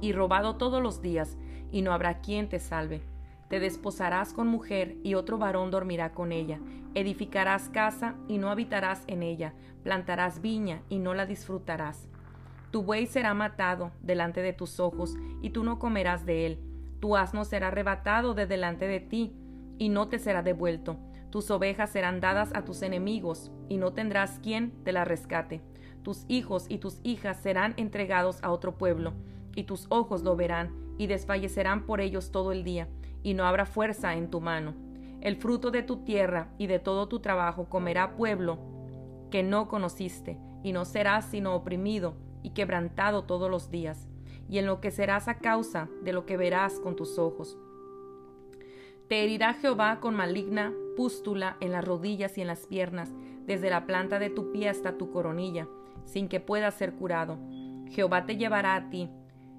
y 0.00 0.12
robado 0.12 0.56
todos 0.56 0.82
los 0.82 1.02
días, 1.02 1.36
y 1.70 1.82
no 1.82 1.92
habrá 1.92 2.20
quien 2.20 2.48
te 2.48 2.58
salve. 2.58 3.02
Te 3.48 3.60
desposarás 3.60 4.32
con 4.32 4.48
mujer, 4.48 4.96
y 5.04 5.14
otro 5.14 5.38
varón 5.38 5.70
dormirá 5.70 6.12
con 6.12 6.32
ella. 6.32 6.58
Edificarás 6.94 7.68
casa, 7.68 8.14
y 8.28 8.38
no 8.38 8.50
habitarás 8.50 9.04
en 9.06 9.22
ella. 9.22 9.54
Plantarás 9.82 10.40
viña, 10.40 10.82
y 10.88 10.98
no 10.98 11.14
la 11.14 11.26
disfrutarás. 11.26 12.08
Tu 12.70 12.82
buey 12.82 13.06
será 13.06 13.34
matado 13.34 13.92
delante 14.00 14.42
de 14.42 14.52
tus 14.52 14.80
ojos, 14.80 15.14
y 15.42 15.50
tú 15.50 15.62
no 15.62 15.78
comerás 15.78 16.26
de 16.26 16.46
él. 16.46 16.60
Tu 17.00 17.16
asno 17.16 17.44
será 17.44 17.68
arrebatado 17.68 18.34
de 18.34 18.46
delante 18.46 18.88
de 18.88 19.00
ti, 19.00 19.32
y 19.78 19.88
no 19.90 20.08
te 20.08 20.18
será 20.18 20.42
devuelto. 20.42 20.96
Tus 21.30 21.50
ovejas 21.50 21.90
serán 21.90 22.20
dadas 22.20 22.50
a 22.54 22.64
tus 22.64 22.82
enemigos, 22.82 23.52
y 23.68 23.76
no 23.76 23.92
tendrás 23.92 24.40
quien 24.40 24.72
te 24.84 24.92
la 24.92 25.04
rescate. 25.04 25.60
Tus 26.02 26.24
hijos 26.28 26.66
y 26.68 26.78
tus 26.78 27.00
hijas 27.02 27.36
serán 27.42 27.74
entregados 27.76 28.42
a 28.42 28.50
otro 28.50 28.76
pueblo, 28.78 29.12
y 29.56 29.64
tus 29.64 29.86
ojos 29.88 30.22
lo 30.22 30.36
verán, 30.36 30.72
y 30.98 31.08
desfallecerán 31.08 31.84
por 31.84 32.00
ellos 32.00 32.30
todo 32.30 32.52
el 32.52 32.62
día, 32.62 32.88
y 33.24 33.34
no 33.34 33.44
habrá 33.44 33.66
fuerza 33.66 34.14
en 34.14 34.30
tu 34.30 34.40
mano. 34.40 34.74
El 35.20 35.34
fruto 35.34 35.72
de 35.72 35.82
tu 35.82 36.04
tierra 36.04 36.52
y 36.58 36.68
de 36.68 36.78
todo 36.78 37.08
tu 37.08 37.18
trabajo 37.18 37.64
comerá 37.68 38.14
pueblo 38.14 38.58
que 39.32 39.42
no 39.42 39.66
conociste, 39.66 40.38
y 40.62 40.72
no 40.72 40.84
serás 40.84 41.24
sino 41.24 41.56
oprimido 41.56 42.14
y 42.42 42.50
quebrantado 42.50 43.24
todos 43.24 43.50
los 43.50 43.70
días, 43.70 44.08
y 44.48 44.58
enloquecerás 44.58 45.26
a 45.26 45.38
causa 45.38 45.88
de 46.02 46.12
lo 46.12 46.26
que 46.26 46.36
verás 46.36 46.78
con 46.78 46.94
tus 46.94 47.18
ojos. 47.18 47.58
Te 49.08 49.24
herirá 49.24 49.54
Jehová 49.54 50.00
con 50.00 50.14
maligna 50.14 50.72
pústula 50.96 51.56
en 51.60 51.72
las 51.72 51.84
rodillas 51.84 52.38
y 52.38 52.40
en 52.40 52.48
las 52.48 52.66
piernas, 52.66 53.12
desde 53.46 53.70
la 53.70 53.86
planta 53.86 54.18
de 54.18 54.30
tu 54.30 54.50
pie 54.50 54.68
hasta 54.68 54.98
tu 54.98 55.10
coronilla, 55.10 55.68
sin 56.04 56.28
que 56.28 56.40
puedas 56.40 56.74
ser 56.74 56.94
curado. 56.94 57.38
Jehová 57.90 58.26
te 58.26 58.36
llevará 58.36 58.74
a 58.74 58.90
ti, 58.90 59.08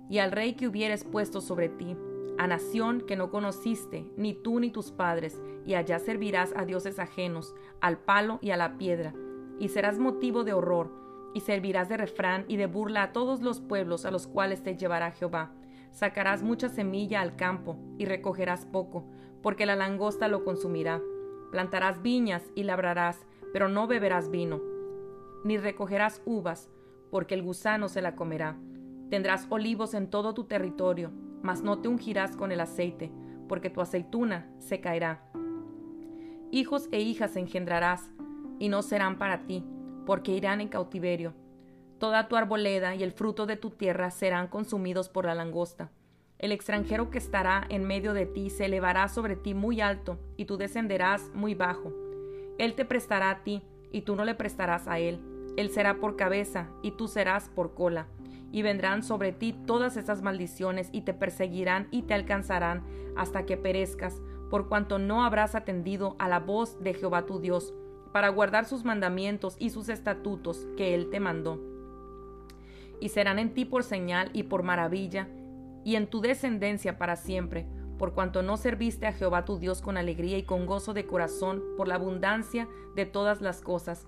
y 0.09 0.19
al 0.19 0.31
rey 0.31 0.53
que 0.53 0.67
hubieres 0.67 1.03
puesto 1.03 1.41
sobre 1.41 1.69
ti, 1.69 1.97
a 2.37 2.47
nación 2.47 3.01
que 3.01 3.15
no 3.15 3.29
conociste, 3.29 4.05
ni 4.15 4.33
tú 4.33 4.59
ni 4.59 4.69
tus 4.69 4.91
padres, 4.91 5.41
y 5.65 5.73
allá 5.73 5.99
servirás 5.99 6.53
a 6.55 6.65
dioses 6.65 6.99
ajenos, 6.99 7.55
al 7.81 7.97
palo 7.97 8.39
y 8.41 8.51
a 8.51 8.57
la 8.57 8.77
piedra, 8.77 9.13
y 9.59 9.69
serás 9.69 9.97
motivo 9.99 10.43
de 10.43 10.53
horror, 10.53 10.91
y 11.33 11.41
servirás 11.41 11.89
de 11.89 11.97
refrán 11.97 12.45
y 12.47 12.57
de 12.57 12.67
burla 12.67 13.03
a 13.03 13.11
todos 13.11 13.41
los 13.41 13.59
pueblos 13.59 14.05
a 14.05 14.11
los 14.11 14.27
cuales 14.27 14.63
te 14.63 14.77
llevará 14.77 15.11
Jehová. 15.11 15.51
Sacarás 15.91 16.43
mucha 16.43 16.69
semilla 16.69 17.21
al 17.21 17.35
campo, 17.35 17.77
y 17.97 18.05
recogerás 18.05 18.65
poco, 18.65 19.05
porque 19.41 19.65
la 19.65 19.75
langosta 19.75 20.27
lo 20.27 20.43
consumirá. 20.43 21.01
Plantarás 21.51 22.01
viñas 22.01 22.43
y 22.55 22.63
labrarás, 22.63 23.25
pero 23.51 23.67
no 23.67 23.87
beberás 23.87 24.29
vino, 24.29 24.61
ni 25.43 25.57
recogerás 25.57 26.21
uvas, 26.25 26.69
porque 27.09 27.33
el 27.33 27.41
gusano 27.41 27.87
se 27.87 28.01
la 28.01 28.15
comerá 28.15 28.57
Tendrás 29.09 29.47
olivos 29.49 29.93
en 29.93 30.09
todo 30.09 30.33
tu 30.33 30.43
territorio, 30.43 31.11
mas 31.41 31.63
no 31.63 31.79
te 31.79 31.87
ungirás 31.87 32.35
con 32.35 32.51
el 32.51 32.59
aceite, 32.59 33.09
porque 33.47 33.69
tu 33.69 33.79
aceituna 33.79 34.49
se 34.57 34.81
caerá. 34.81 35.23
Hijos 36.51 36.89
e 36.91 36.99
hijas 36.99 37.37
engendrarás, 37.37 38.11
y 38.59 38.67
no 38.67 38.81
serán 38.81 39.17
para 39.17 39.45
ti, 39.45 39.63
porque 40.05 40.33
irán 40.33 40.59
en 40.59 40.67
cautiverio. 40.67 41.33
Toda 41.99 42.27
tu 42.27 42.35
arboleda 42.35 42.95
y 42.95 43.03
el 43.03 43.13
fruto 43.13 43.45
de 43.45 43.55
tu 43.55 43.69
tierra 43.69 44.11
serán 44.11 44.47
consumidos 44.47 45.07
por 45.07 45.25
la 45.25 45.35
langosta. 45.35 45.89
El 46.37 46.51
extranjero 46.51 47.09
que 47.09 47.17
estará 47.17 47.65
en 47.69 47.85
medio 47.85 48.13
de 48.13 48.25
ti 48.25 48.49
se 48.49 48.65
elevará 48.65 49.07
sobre 49.07 49.37
ti 49.37 49.53
muy 49.53 49.79
alto, 49.79 50.19
y 50.35 50.45
tú 50.45 50.57
descenderás 50.57 51.31
muy 51.33 51.55
bajo. 51.55 51.93
Él 52.57 52.75
te 52.75 52.83
prestará 52.83 53.29
a 53.29 53.43
ti, 53.43 53.63
y 53.91 54.01
tú 54.01 54.17
no 54.17 54.25
le 54.25 54.35
prestarás 54.35 54.87
a 54.89 54.99
él. 54.99 55.21
Él 55.55 55.69
será 55.69 55.99
por 56.01 56.17
cabeza, 56.17 56.69
y 56.83 56.91
tú 56.91 57.07
serás 57.07 57.47
por 57.49 57.73
cola 57.73 58.07
y 58.51 58.61
vendrán 58.61 59.03
sobre 59.03 59.31
ti 59.31 59.53
todas 59.65 59.97
esas 59.97 60.21
maldiciones 60.21 60.89
y 60.91 61.01
te 61.01 61.13
perseguirán 61.13 61.87
y 61.91 62.03
te 62.03 62.13
alcanzarán 62.13 62.83
hasta 63.15 63.45
que 63.45 63.57
perezcas, 63.57 64.21
por 64.49 64.69
cuanto 64.69 64.99
no 64.99 65.23
habrás 65.23 65.55
atendido 65.55 66.15
a 66.19 66.27
la 66.27 66.39
voz 66.39 66.81
de 66.81 66.93
Jehová 66.93 67.25
tu 67.25 67.39
Dios, 67.39 67.73
para 68.13 68.29
guardar 68.29 68.65
sus 68.65 68.85
mandamientos 68.85 69.57
y 69.59 69.69
sus 69.69 69.89
estatutos 69.89 70.67
que 70.77 70.95
él 70.95 71.09
te 71.09 71.19
mandó. 71.19 71.59
Y 72.99 73.09
serán 73.09 73.37
en 73.37 73.53
ti 73.53 73.65
por 73.65 73.83
señal 73.83 74.29
y 74.33 74.43
por 74.43 74.63
maravilla, 74.63 75.27
y 75.83 75.95
en 75.95 76.07
tu 76.07 76.21
descendencia 76.21 76.97
para 76.97 77.15
siempre, 77.15 77.67
por 77.97 78.13
cuanto 78.13 78.43
no 78.43 78.57
serviste 78.57 79.07
a 79.07 79.13
Jehová 79.13 79.45
tu 79.45 79.57
Dios 79.57 79.81
con 79.81 79.97
alegría 79.97 80.37
y 80.37 80.43
con 80.43 80.65
gozo 80.65 80.93
de 80.93 81.05
corazón 81.05 81.63
por 81.75 81.87
la 81.87 81.95
abundancia 81.95 82.67
de 82.95 83.05
todas 83.05 83.41
las 83.41 83.61
cosas. 83.61 84.07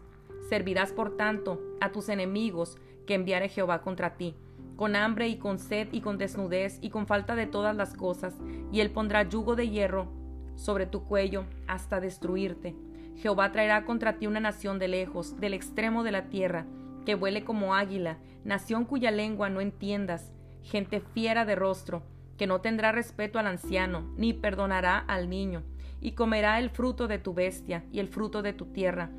Servirás 0.49 0.91
por 0.91 1.17
tanto 1.17 1.61
a 1.81 1.91
tus 1.91 2.09
enemigos, 2.09 2.77
que 3.09 3.15
enviare 3.15 3.49
Jehová 3.49 3.81
contra 3.81 4.17
ti, 4.17 4.35
con 4.75 4.95
hambre 4.95 5.29
y 5.29 5.37
con 5.37 5.57
sed 5.57 5.87
y 5.91 6.01
con 6.01 6.19
desnudez 6.19 6.77
y 6.79 6.91
con 6.91 7.07
falta 7.07 7.33
de 7.33 7.47
todas 7.47 7.75
las 7.75 7.95
cosas, 7.95 8.35
y 8.71 8.81
él 8.81 8.91
pondrá 8.91 9.23
yugo 9.23 9.55
de 9.55 9.67
hierro 9.67 10.11
sobre 10.53 10.85
tu 10.85 11.05
cuello 11.05 11.45
hasta 11.65 11.99
destruirte. 11.99 12.75
Jehová 13.15 13.51
traerá 13.51 13.83
contra 13.83 14.19
ti 14.19 14.27
una 14.27 14.39
nación 14.39 14.77
de 14.77 14.89
lejos, 14.89 15.39
del 15.39 15.55
extremo 15.55 16.03
de 16.03 16.11
la 16.11 16.29
tierra, 16.29 16.67
que 17.03 17.15
vuele 17.15 17.43
como 17.43 17.73
águila, 17.73 18.19
nación 18.43 18.85
cuya 18.85 19.09
lengua 19.09 19.49
no 19.49 19.59
entiendas, 19.59 20.31
gente 20.61 21.01
fiera 21.01 21.45
de 21.45 21.55
rostro, 21.55 22.03
que 22.37 22.45
no 22.45 22.61
tendrá 22.61 22.91
respeto 22.91 23.39
al 23.39 23.47
anciano, 23.47 24.13
ni 24.17 24.33
perdonará 24.33 24.99
al 24.99 25.31
niño, 25.31 25.63
y 25.99 26.11
comerá 26.11 26.59
el 26.59 26.69
fruto 26.69 27.07
de 27.07 27.17
tu 27.17 27.33
bestia 27.33 27.85
y 27.91 28.01
el 28.01 28.07
fruto 28.07 28.43
de 28.43 28.53
tu 28.53 28.67
tierra, 28.67 29.09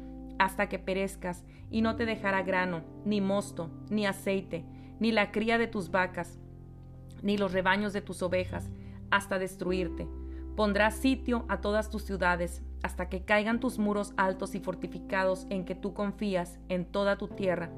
hasta 0.41 0.71
que 0.71 0.79
perezcas, 0.79 1.45
y 1.71 1.83
no 1.83 1.97
te 1.97 2.07
dejará 2.07 2.43
grano, 2.43 2.83
ni 3.05 3.21
mosto, 3.21 3.71
ni 3.91 4.07
aceite, 4.07 4.65
ni 4.99 5.13
la 5.13 5.33
cría 5.33 5.59
de 5.59 5.67
tus 5.67 5.91
vacas, 5.91 6.39
ni 7.23 7.37
los 7.37 7.53
rebaños 7.53 7.93
de 7.93 8.01
tus 8.01 8.23
ovejas, 8.23 8.71
hasta 9.11 9.39
destruirte. 9.39 10.09
Pondrás 10.57 10.95
sitio 10.95 11.45
a 11.51 11.61
todas 11.61 11.91
tus 11.91 12.05
ciudades, 12.05 12.63
hasta 12.83 13.11
que 13.11 13.23
caigan 13.23 13.61
tus 13.61 13.79
muros 13.79 14.15
altos 14.17 14.55
y 14.55 14.61
fortificados 14.61 15.47
en 15.51 15.67
que 15.67 15.75
tú 15.75 15.93
confías 15.93 16.59
en 16.71 16.87
toda 16.87 17.19
tu 17.19 17.29
tierra. 17.29 17.71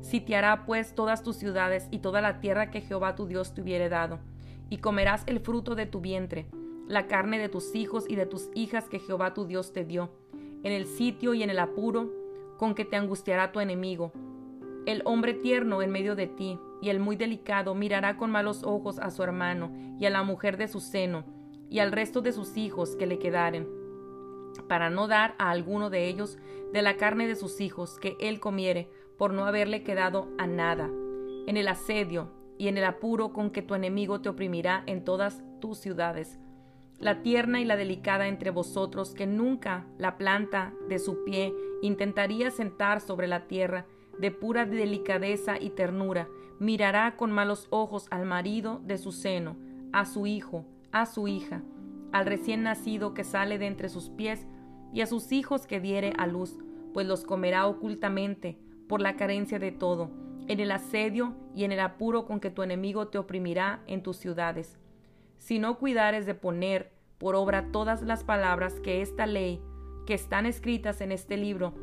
Sitiará 0.00 0.64
pues 0.64 0.94
todas 0.94 1.22
tus 1.22 1.36
ciudades 1.36 1.86
y 1.90 1.98
toda 1.98 2.22
la 2.22 2.40
tierra 2.40 2.70
que 2.70 2.80
Jehová 2.80 3.14
tu 3.14 3.26
Dios 3.26 3.52
te 3.52 3.60
hubiere 3.60 3.90
dado, 3.90 4.20
y 4.70 4.78
comerás 4.78 5.22
el 5.26 5.40
fruto 5.40 5.74
de 5.74 5.84
tu 5.84 6.00
vientre, 6.00 6.46
la 6.88 7.08
carne 7.08 7.38
de 7.38 7.50
tus 7.50 7.74
hijos 7.74 8.06
y 8.08 8.16
de 8.16 8.24
tus 8.24 8.48
hijas 8.54 8.88
que 8.88 9.00
Jehová 9.00 9.34
tu 9.34 9.44
Dios 9.44 9.74
te 9.74 9.84
dio, 9.84 10.18
en 10.62 10.72
el 10.72 10.86
sitio 10.86 11.34
y 11.34 11.42
en 11.42 11.50
el 11.50 11.58
apuro 11.58 12.10
con 12.56 12.74
que 12.74 12.84
te 12.84 12.96
angustiará 12.96 13.52
tu 13.52 13.60
enemigo. 13.60 14.12
El 14.86 15.02
hombre 15.04 15.34
tierno 15.34 15.82
en 15.82 15.90
medio 15.90 16.14
de 16.14 16.26
ti 16.26 16.58
y 16.82 16.88
el 16.88 17.00
muy 17.00 17.16
delicado 17.16 17.74
mirará 17.74 18.16
con 18.16 18.30
malos 18.30 18.62
ojos 18.64 18.98
a 18.98 19.10
su 19.10 19.22
hermano 19.22 19.70
y 19.98 20.06
a 20.06 20.10
la 20.10 20.22
mujer 20.22 20.56
de 20.56 20.68
su 20.68 20.80
seno, 20.80 21.24
y 21.68 21.78
al 21.78 21.92
resto 21.92 22.20
de 22.20 22.32
sus 22.32 22.56
hijos 22.56 22.96
que 22.96 23.06
le 23.06 23.18
quedaren, 23.18 23.68
para 24.68 24.90
no 24.90 25.06
dar 25.06 25.34
a 25.38 25.50
alguno 25.50 25.90
de 25.90 26.08
ellos 26.08 26.38
de 26.72 26.82
la 26.82 26.96
carne 26.96 27.26
de 27.26 27.36
sus 27.36 27.60
hijos 27.60 27.98
que 27.98 28.16
él 28.20 28.40
comiere, 28.40 28.90
por 29.16 29.32
no 29.32 29.44
haberle 29.44 29.82
quedado 29.82 30.28
a 30.38 30.46
nada, 30.46 30.90
en 31.46 31.56
el 31.56 31.68
asedio 31.68 32.30
y 32.58 32.68
en 32.68 32.78
el 32.78 32.84
apuro 32.84 33.32
con 33.32 33.50
que 33.50 33.62
tu 33.62 33.74
enemigo 33.74 34.20
te 34.20 34.28
oprimirá 34.28 34.82
en 34.86 35.04
todas 35.04 35.42
tus 35.60 35.78
ciudades. 35.78 36.38
La 37.00 37.22
tierna 37.22 37.62
y 37.62 37.64
la 37.64 37.76
delicada 37.76 38.28
entre 38.28 38.50
vosotros, 38.50 39.14
que 39.14 39.26
nunca 39.26 39.86
la 39.96 40.18
planta 40.18 40.74
de 40.86 40.98
su 40.98 41.24
pie 41.24 41.54
intentaría 41.80 42.50
sentar 42.50 43.00
sobre 43.00 43.26
la 43.26 43.46
tierra, 43.46 43.86
de 44.18 44.30
pura 44.30 44.66
delicadeza 44.66 45.58
y 45.58 45.70
ternura, 45.70 46.28
mirará 46.58 47.16
con 47.16 47.32
malos 47.32 47.68
ojos 47.70 48.06
al 48.10 48.26
marido 48.26 48.82
de 48.84 48.98
su 48.98 49.12
seno, 49.12 49.56
a 49.92 50.04
su 50.04 50.26
hijo, 50.26 50.66
a 50.92 51.06
su 51.06 51.26
hija, 51.26 51.62
al 52.12 52.26
recién 52.26 52.64
nacido 52.64 53.14
que 53.14 53.24
sale 53.24 53.56
de 53.56 53.66
entre 53.66 53.88
sus 53.88 54.10
pies, 54.10 54.46
y 54.92 55.00
a 55.00 55.06
sus 55.06 55.32
hijos 55.32 55.66
que 55.66 55.80
diere 55.80 56.12
a 56.18 56.26
luz, 56.26 56.58
pues 56.92 57.06
los 57.06 57.24
comerá 57.24 57.66
ocultamente, 57.66 58.58
por 58.88 59.00
la 59.00 59.16
carencia 59.16 59.58
de 59.58 59.72
todo, 59.72 60.10
en 60.48 60.60
el 60.60 60.70
asedio 60.72 61.34
y 61.54 61.64
en 61.64 61.72
el 61.72 61.80
apuro 61.80 62.26
con 62.26 62.40
que 62.40 62.50
tu 62.50 62.62
enemigo 62.62 63.08
te 63.08 63.16
oprimirá 63.16 63.82
en 63.86 64.02
tus 64.02 64.18
ciudades. 64.18 64.79
Si 65.40 65.58
no 65.58 65.78
cuidares 65.78 66.26
de 66.26 66.34
poner 66.34 66.92
por 67.16 67.34
obra 67.34 67.72
todas 67.72 68.02
las 68.02 68.24
palabras 68.24 68.78
que 68.80 69.00
esta 69.00 69.24
ley, 69.24 69.62
que 70.06 70.12
están 70.12 70.44
escritas 70.44 71.00
en 71.00 71.12
este 71.12 71.38
libro, 71.38 71.74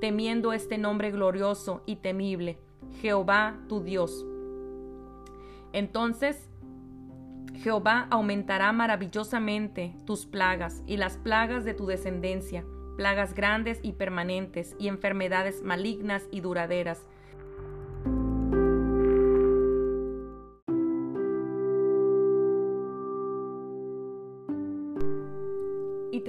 temiendo 0.00 0.54
este 0.54 0.78
nombre 0.78 1.10
glorioso 1.10 1.82
y 1.84 1.96
temible, 1.96 2.58
Jehová 3.02 3.58
tu 3.68 3.82
Dios. 3.82 4.24
Entonces 5.74 6.48
Jehová 7.56 8.08
aumentará 8.10 8.72
maravillosamente 8.72 9.94
tus 10.06 10.24
plagas 10.24 10.82
y 10.86 10.96
las 10.96 11.18
plagas 11.18 11.64
de 11.66 11.74
tu 11.74 11.84
descendencia, 11.84 12.64
plagas 12.96 13.34
grandes 13.34 13.78
y 13.82 13.92
permanentes 13.92 14.74
y 14.78 14.88
enfermedades 14.88 15.62
malignas 15.62 16.26
y 16.30 16.40
duraderas. 16.40 17.06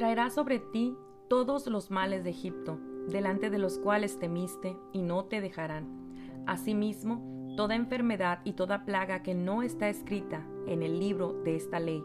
Traerá 0.03 0.29
sobre 0.29 0.59
ti 0.59 0.97
todos 1.29 1.65
los 1.67 1.89
males 1.89 2.25
de 2.25 2.31
Egipto, 2.31 2.77
delante 3.07 3.49
de 3.49 3.57
los 3.57 3.79
cuales 3.79 4.19
temiste, 4.19 4.75
y 4.91 5.01
no 5.01 5.23
te 5.23 5.39
dejarán. 5.39 6.43
Asimismo, 6.45 7.55
toda 7.55 7.75
enfermedad 7.75 8.41
y 8.43 8.51
toda 8.51 8.83
plaga 8.83 9.23
que 9.23 9.33
no 9.33 9.63
está 9.63 9.87
escrita 9.87 10.45
en 10.67 10.83
el 10.83 10.99
libro 10.99 11.31
de 11.45 11.55
esta 11.55 11.79
ley. 11.79 12.03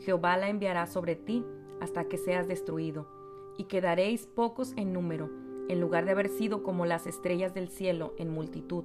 Jehová 0.00 0.36
la 0.36 0.50
enviará 0.50 0.86
sobre 0.86 1.16
ti 1.16 1.42
hasta 1.80 2.04
que 2.04 2.18
seas 2.18 2.46
destruido, 2.46 3.08
y 3.56 3.64
quedaréis 3.64 4.26
pocos 4.26 4.74
en 4.76 4.92
número, 4.92 5.30
en 5.70 5.80
lugar 5.80 6.04
de 6.04 6.10
haber 6.10 6.28
sido 6.28 6.62
como 6.62 6.84
las 6.84 7.06
estrellas 7.06 7.54
del 7.54 7.70
cielo 7.70 8.12
en 8.18 8.28
multitud, 8.28 8.84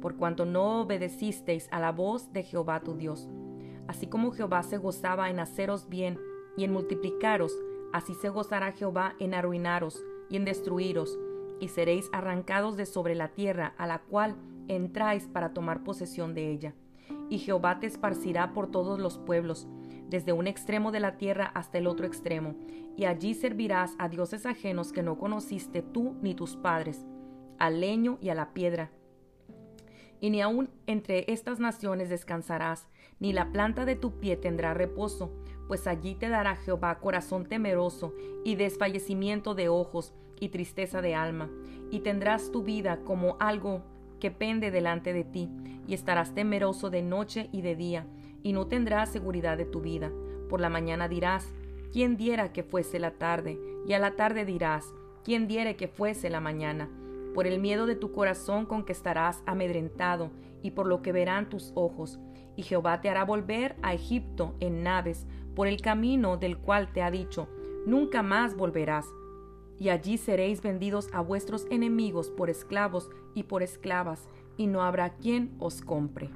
por 0.00 0.14
cuanto 0.14 0.46
no 0.46 0.82
obedecisteis 0.82 1.66
a 1.72 1.80
la 1.80 1.90
voz 1.90 2.32
de 2.32 2.44
Jehová 2.44 2.78
tu 2.78 2.94
Dios. 2.94 3.28
Así 3.88 4.06
como 4.06 4.30
Jehová 4.30 4.62
se 4.62 4.78
gozaba 4.78 5.30
en 5.30 5.40
haceros 5.40 5.88
bien 5.88 6.16
y 6.56 6.62
en 6.62 6.72
multiplicaros, 6.72 7.52
así 7.92 8.14
se 8.14 8.28
gozará 8.28 8.72
Jehová 8.72 9.14
en 9.18 9.34
arruinaros 9.34 10.02
y 10.28 10.36
en 10.36 10.44
destruiros, 10.44 11.18
y 11.60 11.68
seréis 11.68 12.08
arrancados 12.12 12.76
de 12.76 12.86
sobre 12.86 13.14
la 13.14 13.28
tierra 13.28 13.74
a 13.78 13.86
la 13.86 14.00
cual 14.00 14.36
entráis 14.68 15.26
para 15.26 15.52
tomar 15.52 15.82
posesión 15.82 16.34
de 16.34 16.50
ella. 16.50 16.74
Y 17.30 17.38
Jehová 17.38 17.80
te 17.80 17.86
esparcirá 17.86 18.52
por 18.52 18.70
todos 18.70 18.98
los 18.98 19.18
pueblos, 19.18 19.66
desde 20.08 20.32
un 20.32 20.46
extremo 20.46 20.92
de 20.92 21.00
la 21.00 21.16
tierra 21.16 21.46
hasta 21.54 21.78
el 21.78 21.86
otro 21.86 22.06
extremo, 22.06 22.54
y 22.96 23.04
allí 23.04 23.34
servirás 23.34 23.94
a 23.98 24.08
dioses 24.08 24.46
ajenos 24.46 24.92
que 24.92 25.02
no 25.02 25.18
conociste 25.18 25.82
tú 25.82 26.16
ni 26.22 26.34
tus 26.34 26.56
padres, 26.56 27.06
al 27.58 27.80
leño 27.80 28.18
y 28.20 28.30
a 28.30 28.34
la 28.34 28.52
piedra. 28.52 28.90
Y 30.20 30.30
ni 30.30 30.40
aun 30.40 30.70
entre 30.86 31.30
estas 31.32 31.60
naciones 31.60 32.08
descansarás, 32.08 32.88
ni 33.20 33.32
la 33.32 33.52
planta 33.52 33.84
de 33.84 33.96
tu 33.96 34.18
pie 34.18 34.36
tendrá 34.36 34.74
reposo, 34.74 35.32
pues 35.68 35.86
allí 35.86 36.14
te 36.14 36.28
dará 36.28 36.56
Jehová 36.56 36.98
corazón 36.98 37.46
temeroso 37.46 38.14
y 38.44 38.56
desfallecimiento 38.56 39.54
de 39.54 39.68
ojos 39.68 40.14
y 40.40 40.48
tristeza 40.48 41.02
de 41.02 41.14
alma, 41.14 41.50
y 41.90 42.00
tendrás 42.00 42.50
tu 42.50 42.62
vida 42.62 43.00
como 43.04 43.36
algo 43.38 43.82
que 44.18 44.30
pende 44.30 44.70
delante 44.70 45.12
de 45.12 45.24
ti, 45.24 45.48
y 45.86 45.94
estarás 45.94 46.34
temeroso 46.34 46.90
de 46.90 47.02
noche 47.02 47.48
y 47.52 47.62
de 47.62 47.76
día, 47.76 48.06
y 48.42 48.52
no 48.52 48.66
tendrás 48.66 49.10
seguridad 49.10 49.56
de 49.56 49.64
tu 49.64 49.80
vida. 49.80 50.10
Por 50.48 50.60
la 50.60 50.70
mañana 50.70 51.08
dirás, 51.08 51.46
¿quién 51.92 52.16
diera 52.16 52.52
que 52.52 52.62
fuese 52.62 52.98
la 52.98 53.12
tarde? 53.12 53.58
Y 53.86 53.92
a 53.92 53.98
la 53.98 54.16
tarde 54.16 54.44
dirás, 54.44 54.86
¿quién 55.24 55.46
diera 55.46 55.74
que 55.74 55.88
fuese 55.88 56.30
la 56.30 56.40
mañana? 56.40 56.88
Por 57.34 57.46
el 57.46 57.60
miedo 57.60 57.86
de 57.86 57.94
tu 57.94 58.12
corazón 58.12 58.66
con 58.66 58.84
que 58.84 58.92
estarás 58.92 59.42
amedrentado, 59.46 60.30
y 60.62 60.72
por 60.72 60.86
lo 60.86 61.02
que 61.02 61.12
verán 61.12 61.48
tus 61.48 61.72
ojos. 61.74 62.18
Y 62.56 62.62
Jehová 62.62 63.00
te 63.00 63.08
hará 63.08 63.24
volver 63.24 63.76
a 63.82 63.94
Egipto 63.94 64.54
en 64.60 64.82
naves, 64.82 65.26
por 65.58 65.66
el 65.66 65.80
camino 65.80 66.36
del 66.36 66.56
cual 66.56 66.92
te 66.92 67.02
ha 67.02 67.10
dicho, 67.10 67.48
nunca 67.84 68.22
más 68.22 68.54
volverás 68.54 69.06
y 69.76 69.88
allí 69.88 70.16
seréis 70.16 70.62
vendidos 70.62 71.08
a 71.12 71.20
vuestros 71.20 71.66
enemigos 71.68 72.30
por 72.30 72.48
esclavos 72.48 73.10
y 73.34 73.42
por 73.42 73.64
esclavas, 73.64 74.28
y 74.56 74.68
no 74.68 74.82
habrá 74.82 75.16
quien 75.16 75.56
os 75.58 75.82
compre. 75.82 76.30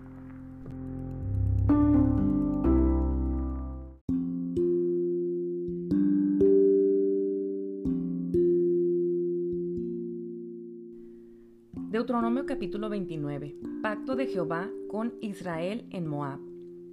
Deuteronomio 11.92 12.44
capítulo 12.44 12.88
29. 12.88 13.54
Pacto 13.82 14.16
de 14.16 14.26
Jehová 14.26 14.68
con 14.90 15.14
Israel 15.20 15.86
en 15.90 16.08
Moab. 16.08 16.51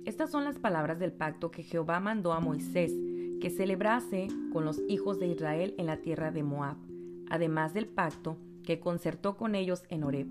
Estas 0.09 0.31
son 0.31 0.43
las 0.43 0.57
palabras 0.57 0.97
del 0.97 1.11
pacto 1.11 1.51
que 1.51 1.61
Jehová 1.61 1.99
mandó 1.99 2.33
a 2.33 2.39
Moisés 2.39 2.91
que 3.39 3.51
celebrase 3.51 4.27
con 4.51 4.65
los 4.65 4.81
hijos 4.87 5.19
de 5.19 5.27
Israel 5.27 5.75
en 5.77 5.85
la 5.85 5.97
tierra 5.97 6.31
de 6.31 6.41
Moab, 6.41 6.77
además 7.29 7.75
del 7.75 7.85
pacto 7.85 8.35
que 8.63 8.79
concertó 8.79 9.37
con 9.37 9.53
ellos 9.53 9.83
en 9.89 10.03
Horeb. 10.03 10.25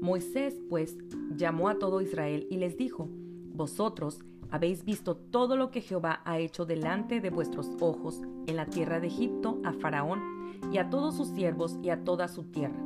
Moisés, 0.00 0.58
pues, 0.70 0.96
llamó 1.36 1.68
a 1.68 1.78
todo 1.78 2.00
Israel 2.00 2.46
y 2.50 2.56
les 2.56 2.78
dijo, 2.78 3.06
Vosotros 3.52 4.20
habéis 4.50 4.86
visto 4.86 5.14
todo 5.14 5.58
lo 5.58 5.70
que 5.70 5.82
Jehová 5.82 6.22
ha 6.24 6.38
hecho 6.38 6.64
delante 6.64 7.20
de 7.20 7.28
vuestros 7.28 7.68
ojos 7.80 8.22
en 8.46 8.56
la 8.56 8.64
tierra 8.64 8.98
de 8.98 9.08
Egipto 9.08 9.60
a 9.62 9.74
Faraón 9.74 10.22
y 10.72 10.78
a 10.78 10.88
todos 10.88 11.18
sus 11.18 11.28
siervos 11.28 11.78
y 11.82 11.90
a 11.90 12.02
toda 12.02 12.28
su 12.28 12.44
tierra. 12.44 12.82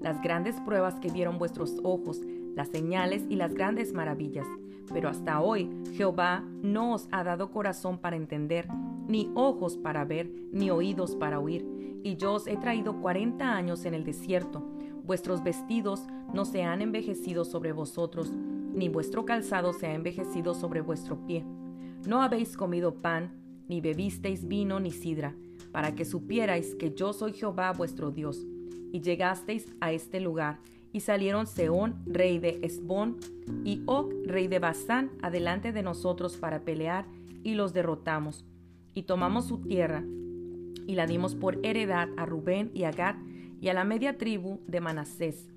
Las 0.00 0.22
grandes 0.22 0.58
pruebas 0.62 0.98
que 1.00 1.10
vieron 1.10 1.36
vuestros 1.36 1.76
ojos, 1.82 2.22
las 2.56 2.68
señales 2.68 3.24
y 3.28 3.36
las 3.36 3.52
grandes 3.52 3.92
maravillas. 3.92 4.46
Pero 4.92 5.08
hasta 5.08 5.40
hoy 5.40 5.70
Jehová 5.94 6.44
no 6.62 6.94
os 6.94 7.08
ha 7.10 7.24
dado 7.24 7.50
corazón 7.50 7.98
para 7.98 8.16
entender, 8.16 8.68
ni 9.08 9.30
ojos 9.34 9.76
para 9.76 10.04
ver, 10.04 10.30
ni 10.52 10.70
oídos 10.70 11.16
para 11.16 11.40
oír. 11.40 11.66
Y 12.02 12.16
yo 12.16 12.34
os 12.34 12.46
he 12.46 12.56
traído 12.56 13.00
cuarenta 13.00 13.54
años 13.54 13.84
en 13.84 13.94
el 13.94 14.04
desierto. 14.04 14.62
Vuestros 15.04 15.42
vestidos 15.42 16.06
no 16.32 16.44
se 16.44 16.62
han 16.62 16.82
envejecido 16.82 17.44
sobre 17.44 17.72
vosotros, 17.72 18.32
ni 18.32 18.88
vuestro 18.88 19.24
calzado 19.24 19.72
se 19.72 19.86
ha 19.86 19.94
envejecido 19.94 20.54
sobre 20.54 20.80
vuestro 20.80 21.26
pie. 21.26 21.44
No 22.06 22.22
habéis 22.22 22.56
comido 22.56 22.94
pan, 22.94 23.32
ni 23.68 23.80
bebisteis 23.80 24.46
vino 24.46 24.80
ni 24.80 24.90
sidra, 24.90 25.34
para 25.70 25.94
que 25.94 26.04
supierais 26.04 26.74
que 26.74 26.92
yo 26.92 27.12
soy 27.12 27.32
Jehová 27.32 27.72
vuestro 27.72 28.10
Dios. 28.10 28.46
Y 28.92 29.00
llegasteis 29.00 29.66
a 29.80 29.92
este 29.92 30.20
lugar, 30.20 30.58
y 30.92 31.00
salieron 31.00 31.46
Seón, 31.46 32.02
rey 32.06 32.38
de 32.38 32.60
Esbón, 32.62 33.16
y 33.64 33.82
Og, 33.86 34.12
rey 34.26 34.46
de 34.48 34.58
Basán, 34.58 35.10
adelante 35.22 35.72
de 35.72 35.82
nosotros 35.82 36.36
para 36.36 36.60
pelear, 36.60 37.06
y 37.42 37.54
los 37.54 37.72
derrotamos 37.72 38.44
y 38.94 39.02
tomamos 39.04 39.46
su 39.46 39.58
tierra 39.58 40.04
y 40.86 40.94
la 40.94 41.06
dimos 41.06 41.34
por 41.34 41.64
heredad 41.64 42.08
a 42.16 42.26
Rubén 42.26 42.70
y 42.74 42.84
a 42.84 42.90
Gad 42.90 43.16
y 43.60 43.68
a 43.68 43.74
la 43.74 43.84
media 43.84 44.18
tribu 44.18 44.60
de 44.66 44.80
Manasés. 44.80 45.48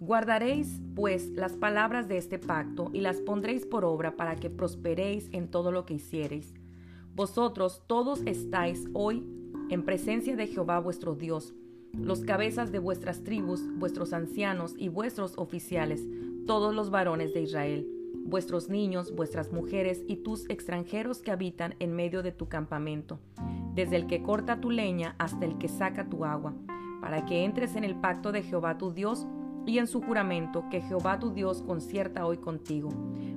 Guardaréis, 0.00 0.80
pues, 0.94 1.30
las 1.30 1.52
palabras 1.54 2.08
de 2.08 2.18
este 2.18 2.38
pacto 2.38 2.90
y 2.92 3.00
las 3.00 3.20
pondréis 3.20 3.66
por 3.66 3.84
obra 3.84 4.16
para 4.16 4.36
que 4.36 4.50
prosperéis 4.50 5.28
en 5.32 5.48
todo 5.48 5.72
lo 5.72 5.86
que 5.86 5.94
hiciereis. 5.94 6.52
Vosotros 7.14 7.82
todos 7.86 8.22
estáis 8.26 8.86
hoy 8.92 9.24
en 9.70 9.84
presencia 9.84 10.36
de 10.36 10.46
Jehová 10.46 10.78
vuestro 10.78 11.14
Dios, 11.14 11.54
los 11.98 12.20
cabezas 12.20 12.72
de 12.72 12.78
vuestras 12.78 13.22
tribus, 13.24 13.62
vuestros 13.78 14.12
ancianos 14.12 14.74
y 14.76 14.88
vuestros 14.88 15.34
oficiales, 15.36 16.02
todos 16.46 16.74
los 16.74 16.90
varones 16.90 17.34
de 17.34 17.42
Israel 17.42 17.88
vuestros 18.24 18.68
niños, 18.68 19.14
vuestras 19.14 19.52
mujeres 19.52 20.02
y 20.08 20.16
tus 20.16 20.48
extranjeros 20.48 21.20
que 21.20 21.30
habitan 21.30 21.74
en 21.78 21.94
medio 21.94 22.22
de 22.22 22.32
tu 22.32 22.48
campamento, 22.48 23.20
desde 23.74 23.96
el 23.96 24.06
que 24.06 24.22
corta 24.22 24.60
tu 24.60 24.70
leña 24.70 25.14
hasta 25.18 25.44
el 25.44 25.58
que 25.58 25.68
saca 25.68 26.08
tu 26.08 26.24
agua, 26.24 26.54
para 27.00 27.26
que 27.26 27.44
entres 27.44 27.76
en 27.76 27.84
el 27.84 27.94
pacto 27.96 28.32
de 28.32 28.42
Jehová 28.42 28.78
tu 28.78 28.92
Dios 28.92 29.26
y 29.66 29.78
en 29.78 29.86
su 29.86 30.00
juramento 30.02 30.64
que 30.70 30.80
Jehová 30.80 31.18
tu 31.18 31.32
Dios 31.32 31.62
concierta 31.62 32.26
hoy 32.26 32.38
contigo, 32.38 32.88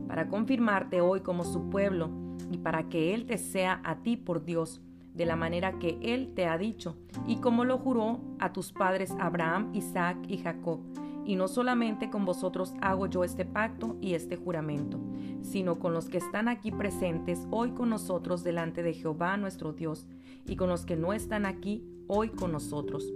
para 0.08 0.30
confirmarte 0.30 1.02
hoy 1.02 1.20
como 1.20 1.44
su 1.44 1.70
pueblo 1.70 2.10
y 2.50 2.58
para 2.58 2.88
que 2.88 3.14
Él 3.14 3.26
te 3.26 3.38
sea 3.38 3.82
a 3.84 4.04
ti 4.04 4.16
por 4.16 4.46
Dios, 4.46 4.82
de 5.18 5.26
la 5.26 5.36
manera 5.36 5.80
que 5.80 5.98
Él 6.02 6.32
te 6.36 6.46
ha 6.46 6.58
dicho, 6.58 6.96
y 7.26 7.38
como 7.38 7.66
lo 7.66 7.80
juró 7.80 8.22
a 8.40 8.54
tus 8.54 8.72
padres 8.72 9.12
Abraham, 9.20 9.72
Isaac 9.74 10.18
y 10.28 10.38
Jacob. 10.38 10.80
Y 11.26 11.36
no 11.36 11.50
solamente 11.50 12.10
con 12.10 12.24
vosotros 12.24 12.74
hago 12.80 13.08
yo 13.08 13.26
este 13.26 13.44
pacto 13.44 13.98
y 14.00 14.14
este 14.14 14.38
juramento, 14.38 15.00
sino 15.42 15.80
con 15.80 15.94
los 15.94 16.08
que 16.08 16.20
están 16.20 16.48
aquí 16.48 16.72
presentes 16.72 17.46
hoy 17.52 17.72
con 17.72 17.90
nosotros 17.90 18.44
delante 18.44 18.84
de 18.84 18.94
Jehová 18.94 19.36
nuestro 19.36 19.74
Dios, 19.74 20.08
y 20.46 20.56
con 20.56 20.70
los 20.70 20.86
que 20.86 20.96
no 20.96 21.12
están 21.12 21.46
aquí 21.46 21.84
hoy 22.08 22.30
con 22.30 22.54
nosotros 22.54 23.12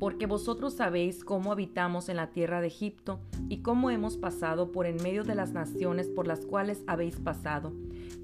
porque 0.00 0.24
vosotros 0.24 0.72
sabéis 0.72 1.24
cómo 1.24 1.52
habitamos 1.52 2.08
en 2.08 2.16
la 2.16 2.28
tierra 2.28 2.62
de 2.62 2.68
Egipto 2.68 3.20
y 3.50 3.58
cómo 3.58 3.90
hemos 3.90 4.16
pasado 4.16 4.72
por 4.72 4.86
en 4.86 4.96
medio 4.96 5.24
de 5.24 5.34
las 5.34 5.52
naciones 5.52 6.08
por 6.08 6.26
las 6.26 6.46
cuales 6.46 6.82
habéis 6.86 7.20
pasado, 7.20 7.70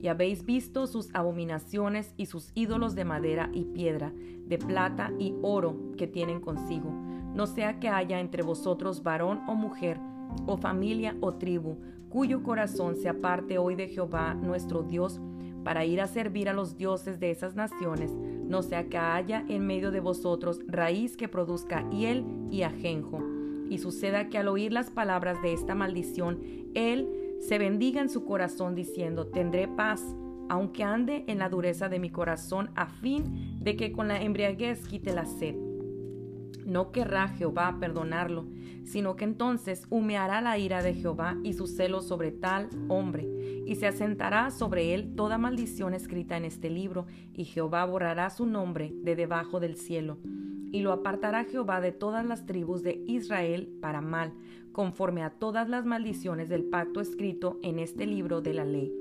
y 0.01 0.09
habéis 0.09 0.47
visto 0.47 0.87
sus 0.87 1.15
abominaciones 1.15 2.15
y 2.17 2.27
sus 2.27 2.51
ídolos 2.55 2.95
de 2.95 3.05
madera 3.05 3.51
y 3.53 3.65
piedra, 3.67 4.11
de 4.47 4.57
plata 4.57 5.13
y 5.19 5.35
oro 5.43 5.77
que 5.99 6.07
tienen 6.07 6.41
consigo, 6.41 6.91
no 7.35 7.47
sea 7.47 7.79
que 7.79 7.91
haya 7.91 8.21
entre 8.21 8.43
vosotros 8.43 9.03
varón 9.03 9.43
o 9.47 9.55
mujer, 9.55 10.01
o 10.47 10.57
familia 10.57 11.15
o 11.21 11.35
tribu, 11.35 11.77
cuyo 12.09 12.43
corazón 12.43 12.97
se 12.97 13.11
aparte 13.11 13.59
hoy 13.59 13.75
de 13.75 13.89
Jehová 13.89 14.33
nuestro 14.33 14.83
Dios, 14.83 15.21
para 15.63 15.85
ir 15.85 16.01
a 16.01 16.07
servir 16.07 16.49
a 16.49 16.55
los 16.55 16.79
dioses 16.79 17.21
de 17.21 17.33
esas 17.33 17.55
naciones, 17.55 18.15
no 18.49 18.63
sea 18.63 18.89
que 18.89 18.99
haya 18.99 19.45
en 19.49 19.67
medio 19.67 19.91
de 19.91 20.01
vosotros 20.01 20.61
raíz 20.67 21.17
que 21.17 21.29
produzca 21.29 21.89
hiel 21.91 22.25
y 22.51 22.63
ajenjo. 22.63 23.21
Y 23.69 23.79
suceda 23.79 24.29
que 24.29 24.39
al 24.39 24.49
oír 24.49 24.73
las 24.73 24.91
palabras 24.91 25.43
de 25.43 25.53
esta 25.53 25.75
maldición, 25.75 26.41
él 26.75 27.09
se 27.41 27.59
bendiga 27.59 28.01
en 28.01 28.09
su 28.09 28.25
corazón 28.25 28.75
diciendo, 28.75 29.27
tendré 29.27 29.69
paz, 29.69 30.03
aunque 30.49 30.85
ande 30.85 31.25
en 31.27 31.39
la 31.39 31.49
dureza 31.49 31.89
de 31.89 31.99
mi 31.99 32.11
corazón, 32.11 32.71
a 32.77 32.87
fin 32.87 33.59
de 33.61 33.77
que 33.77 33.91
con 33.93 34.09
la 34.09 34.23
embriaguez 34.23 34.87
quite 34.87 35.13
la 35.13 35.27
sed 35.27 35.66
no 36.67 36.91
querrá 36.93 37.29
Jehová 37.29 37.77
perdonarlo, 37.81 38.45
sino 38.85 39.17
que 39.17 39.25
entonces 39.25 39.87
humeará 39.89 40.41
la 40.41 40.59
ira 40.59 40.83
de 40.83 40.95
Jehová 40.95 41.37
y 41.43 41.55
su 41.55 41.67
celo 41.67 42.03
sobre 42.03 42.33
tal 42.33 42.69
hombre, 42.89 43.27
y 43.65 43.77
se 43.77 43.87
asentará 43.87 44.51
sobre 44.51 44.95
él 44.95 45.15
toda 45.17 45.39
maldición 45.39 45.95
escrita 45.95 46.37
en 46.37 46.45
este 46.45 46.69
libro, 46.69 47.07
y 47.33 47.45
Jehová 47.45 47.85
borrará 47.85 48.31
su 48.31 48.47
nombre 48.47 48.93
de 49.03 49.17
debajo 49.17 49.61
del 49.61 49.77
cielo. 49.77 50.19
Y 50.73 50.81
lo 50.81 50.93
apartará 50.93 51.45
Jehová 51.45 51.81
de 51.81 51.93
todas 51.93 52.27
las 52.27 52.45
tribus 52.45 52.83
de 52.83 53.03
Israel 53.07 53.69
para 53.81 54.01
mal, 54.01 54.33
conforme 54.73 55.23
a 55.23 55.31
todas 55.31 55.69
las 55.69 55.87
maldiciones 55.87 56.49
del 56.49 56.65
pacto 56.65 57.01
escrito 57.01 57.59
en 57.63 57.79
este 57.79 58.07
libro 58.07 58.41
de 58.41 58.53
la 58.53 58.65
ley. 58.65 58.93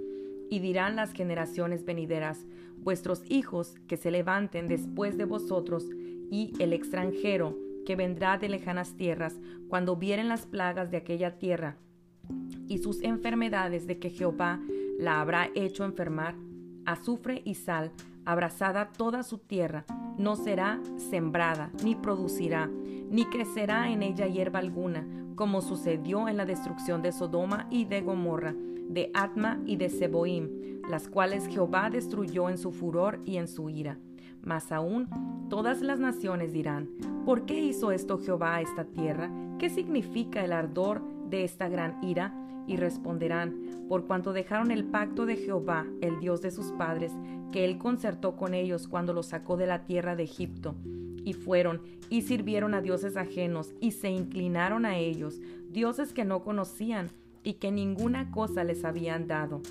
Y 0.50 0.60
dirán 0.60 0.96
las 0.96 1.12
generaciones 1.12 1.84
venideras, 1.84 2.46
vuestros 2.78 3.24
hijos 3.30 3.76
que 3.88 3.98
se 3.98 4.12
levanten 4.12 4.68
después 4.68 5.18
de 5.18 5.26
vosotros, 5.26 5.90
y 6.30 6.54
el 6.60 6.74
extranjero 6.74 7.58
que 7.86 7.96
vendrá 7.96 8.38
de 8.38 8.50
lejanas 8.50 8.96
tierras, 8.96 9.40
cuando 9.68 9.96
vieren 9.96 10.28
las 10.28 10.46
plagas 10.46 10.92
de 10.92 10.98
aquella 10.98 11.38
tierra 11.38 11.78
y 12.68 12.80
sus 12.80 13.02
enfermedades 13.02 13.88
de 13.88 14.00
que 14.00 14.10
Jehová 14.10 14.60
la 14.98 15.22
habrá 15.22 15.50
hecho 15.56 15.86
enfermar, 15.86 16.36
azufre 16.86 17.42
y 17.46 17.56
sal, 17.56 17.92
abrazada 18.26 18.92
toda 18.92 19.24
su 19.24 19.38
tierra, 19.38 19.86
no 20.18 20.36
será 20.36 20.82
sembrada, 20.98 21.72
ni 21.84 21.96
producirá, 21.96 22.68
ni 22.68 23.26
crecerá 23.26 23.92
en 23.92 24.02
ella 24.02 24.28
hierba 24.28 24.60
alguna, 24.60 25.06
como 25.36 25.62
sucedió 25.62 26.28
en 26.28 26.38
la 26.38 26.46
destrucción 26.46 27.02
de 27.02 27.12
Sodoma 27.12 27.68
y 27.70 27.86
de 27.86 28.02
Gomorra, 28.02 28.56
de 28.56 29.12
Atma 29.14 29.60
y 29.66 29.76
de 29.76 29.90
Seboim, 29.90 30.82
las 30.90 31.08
cuales 31.08 31.48
Jehová 31.48 31.90
destruyó 31.90 32.50
en 32.50 32.58
su 32.58 32.72
furor 32.72 33.20
y 33.26 33.38
en 33.38 33.48
su 33.48 33.70
ira. 33.70 34.00
Mas 34.46 34.72
aún 34.72 35.10
todas 35.50 35.82
las 35.82 36.00
naciones 36.00 36.54
dirán, 36.54 36.88
¿por 37.26 37.46
qué 37.46 37.60
hizo 37.60 37.92
esto 37.92 38.20
Jehová 38.20 38.56
a 38.56 38.62
esta 38.62 38.86
tierra? 38.86 39.32
¿Qué 39.58 39.70
significa 39.70 40.46
el 40.46 40.54
ardor 40.54 41.02
de 41.30 41.44
esta 41.44 41.68
gran 41.68 42.02
ira? 42.04 42.34
Y 42.68 42.78
responderán, 42.78 43.86
por 43.90 44.06
cuanto 44.06 44.34
dejaron 44.34 44.72
el 44.72 44.86
pacto 44.86 45.26
de 45.26 45.36
Jehová, 45.36 45.86
el 46.02 46.20
Dios 46.20 46.42
de 46.42 46.52
sus 46.52 46.72
padres, 46.74 47.12
que 47.52 47.66
él 47.66 47.78
concertó 47.78 48.36
con 48.36 48.54
ellos 48.54 48.88
cuando 48.88 49.14
los 49.14 49.28
sacó 49.28 49.58
de 49.58 49.68
la 49.68 49.86
tierra 49.86 50.16
de 50.16 50.24
Egipto. 50.24 50.76
Y 51.24 51.34
fueron 51.34 51.82
y 52.10 52.22
sirvieron 52.22 52.74
a 52.74 52.82
dioses 52.82 53.18
ajenos 53.18 53.74
y 53.82 53.92
se 53.92 54.10
inclinaron 54.10 54.86
a 54.86 54.98
ellos, 54.98 55.42
dioses 55.72 56.14
que 56.14 56.26
no 56.26 56.44
conocían 56.44 57.10
y 57.44 57.54
que 57.54 57.72
ninguna 57.72 58.32
cosa 58.32 58.64
les 58.64 58.84
habían 58.84 59.28
dado. 59.28 59.62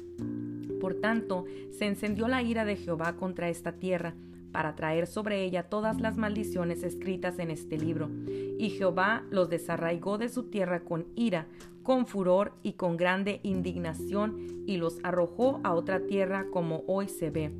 Por 0.80 0.94
tanto, 0.94 1.44
se 1.70 1.86
encendió 1.86 2.28
la 2.28 2.42
ira 2.42 2.64
de 2.64 2.76
Jehová 2.76 3.16
contra 3.16 3.48
esta 3.48 3.72
tierra, 3.72 4.14
para 4.54 4.76
traer 4.76 5.08
sobre 5.08 5.42
ella 5.42 5.64
todas 5.64 6.00
las 6.00 6.16
maldiciones 6.16 6.84
escritas 6.84 7.40
en 7.40 7.50
este 7.50 7.76
libro. 7.76 8.08
Y 8.56 8.70
Jehová 8.70 9.24
los 9.30 9.50
desarraigó 9.50 10.16
de 10.16 10.28
su 10.28 10.44
tierra 10.44 10.84
con 10.84 11.06
ira, 11.16 11.48
con 11.82 12.06
furor 12.06 12.52
y 12.62 12.74
con 12.74 12.96
grande 12.96 13.40
indignación, 13.42 14.62
y 14.64 14.76
los 14.76 15.00
arrojó 15.02 15.60
a 15.64 15.74
otra 15.74 16.06
tierra 16.06 16.46
como 16.52 16.84
hoy 16.86 17.08
se 17.08 17.30
ve. 17.30 17.50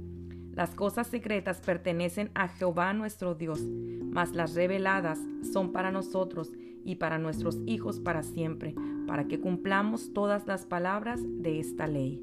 Las 0.53 0.77
cosas 0.77 1.09
secretas 1.09 1.61
pertenecen 1.61 2.31
a 2.35 2.47
Jehová 2.47 2.93
nuestro 2.93 3.35
Dios, 3.35 3.61
mas 3.61 4.33
las 4.33 4.55
reveladas 4.55 5.19
son 5.53 5.73
para 5.73 5.91
nosotros 5.91 6.53
y 6.85 6.95
para 6.95 7.19
nuestros 7.19 7.59
hijos 7.67 7.99
para 7.99 8.23
siempre, 8.23 8.73
para 9.09 9.27
que 9.27 9.41
cumplamos 9.41 10.13
todas 10.15 10.47
las 10.47 10.65
palabras 10.65 11.21
de 11.25 11.59
esta 11.59 11.89
ley. 11.89 12.23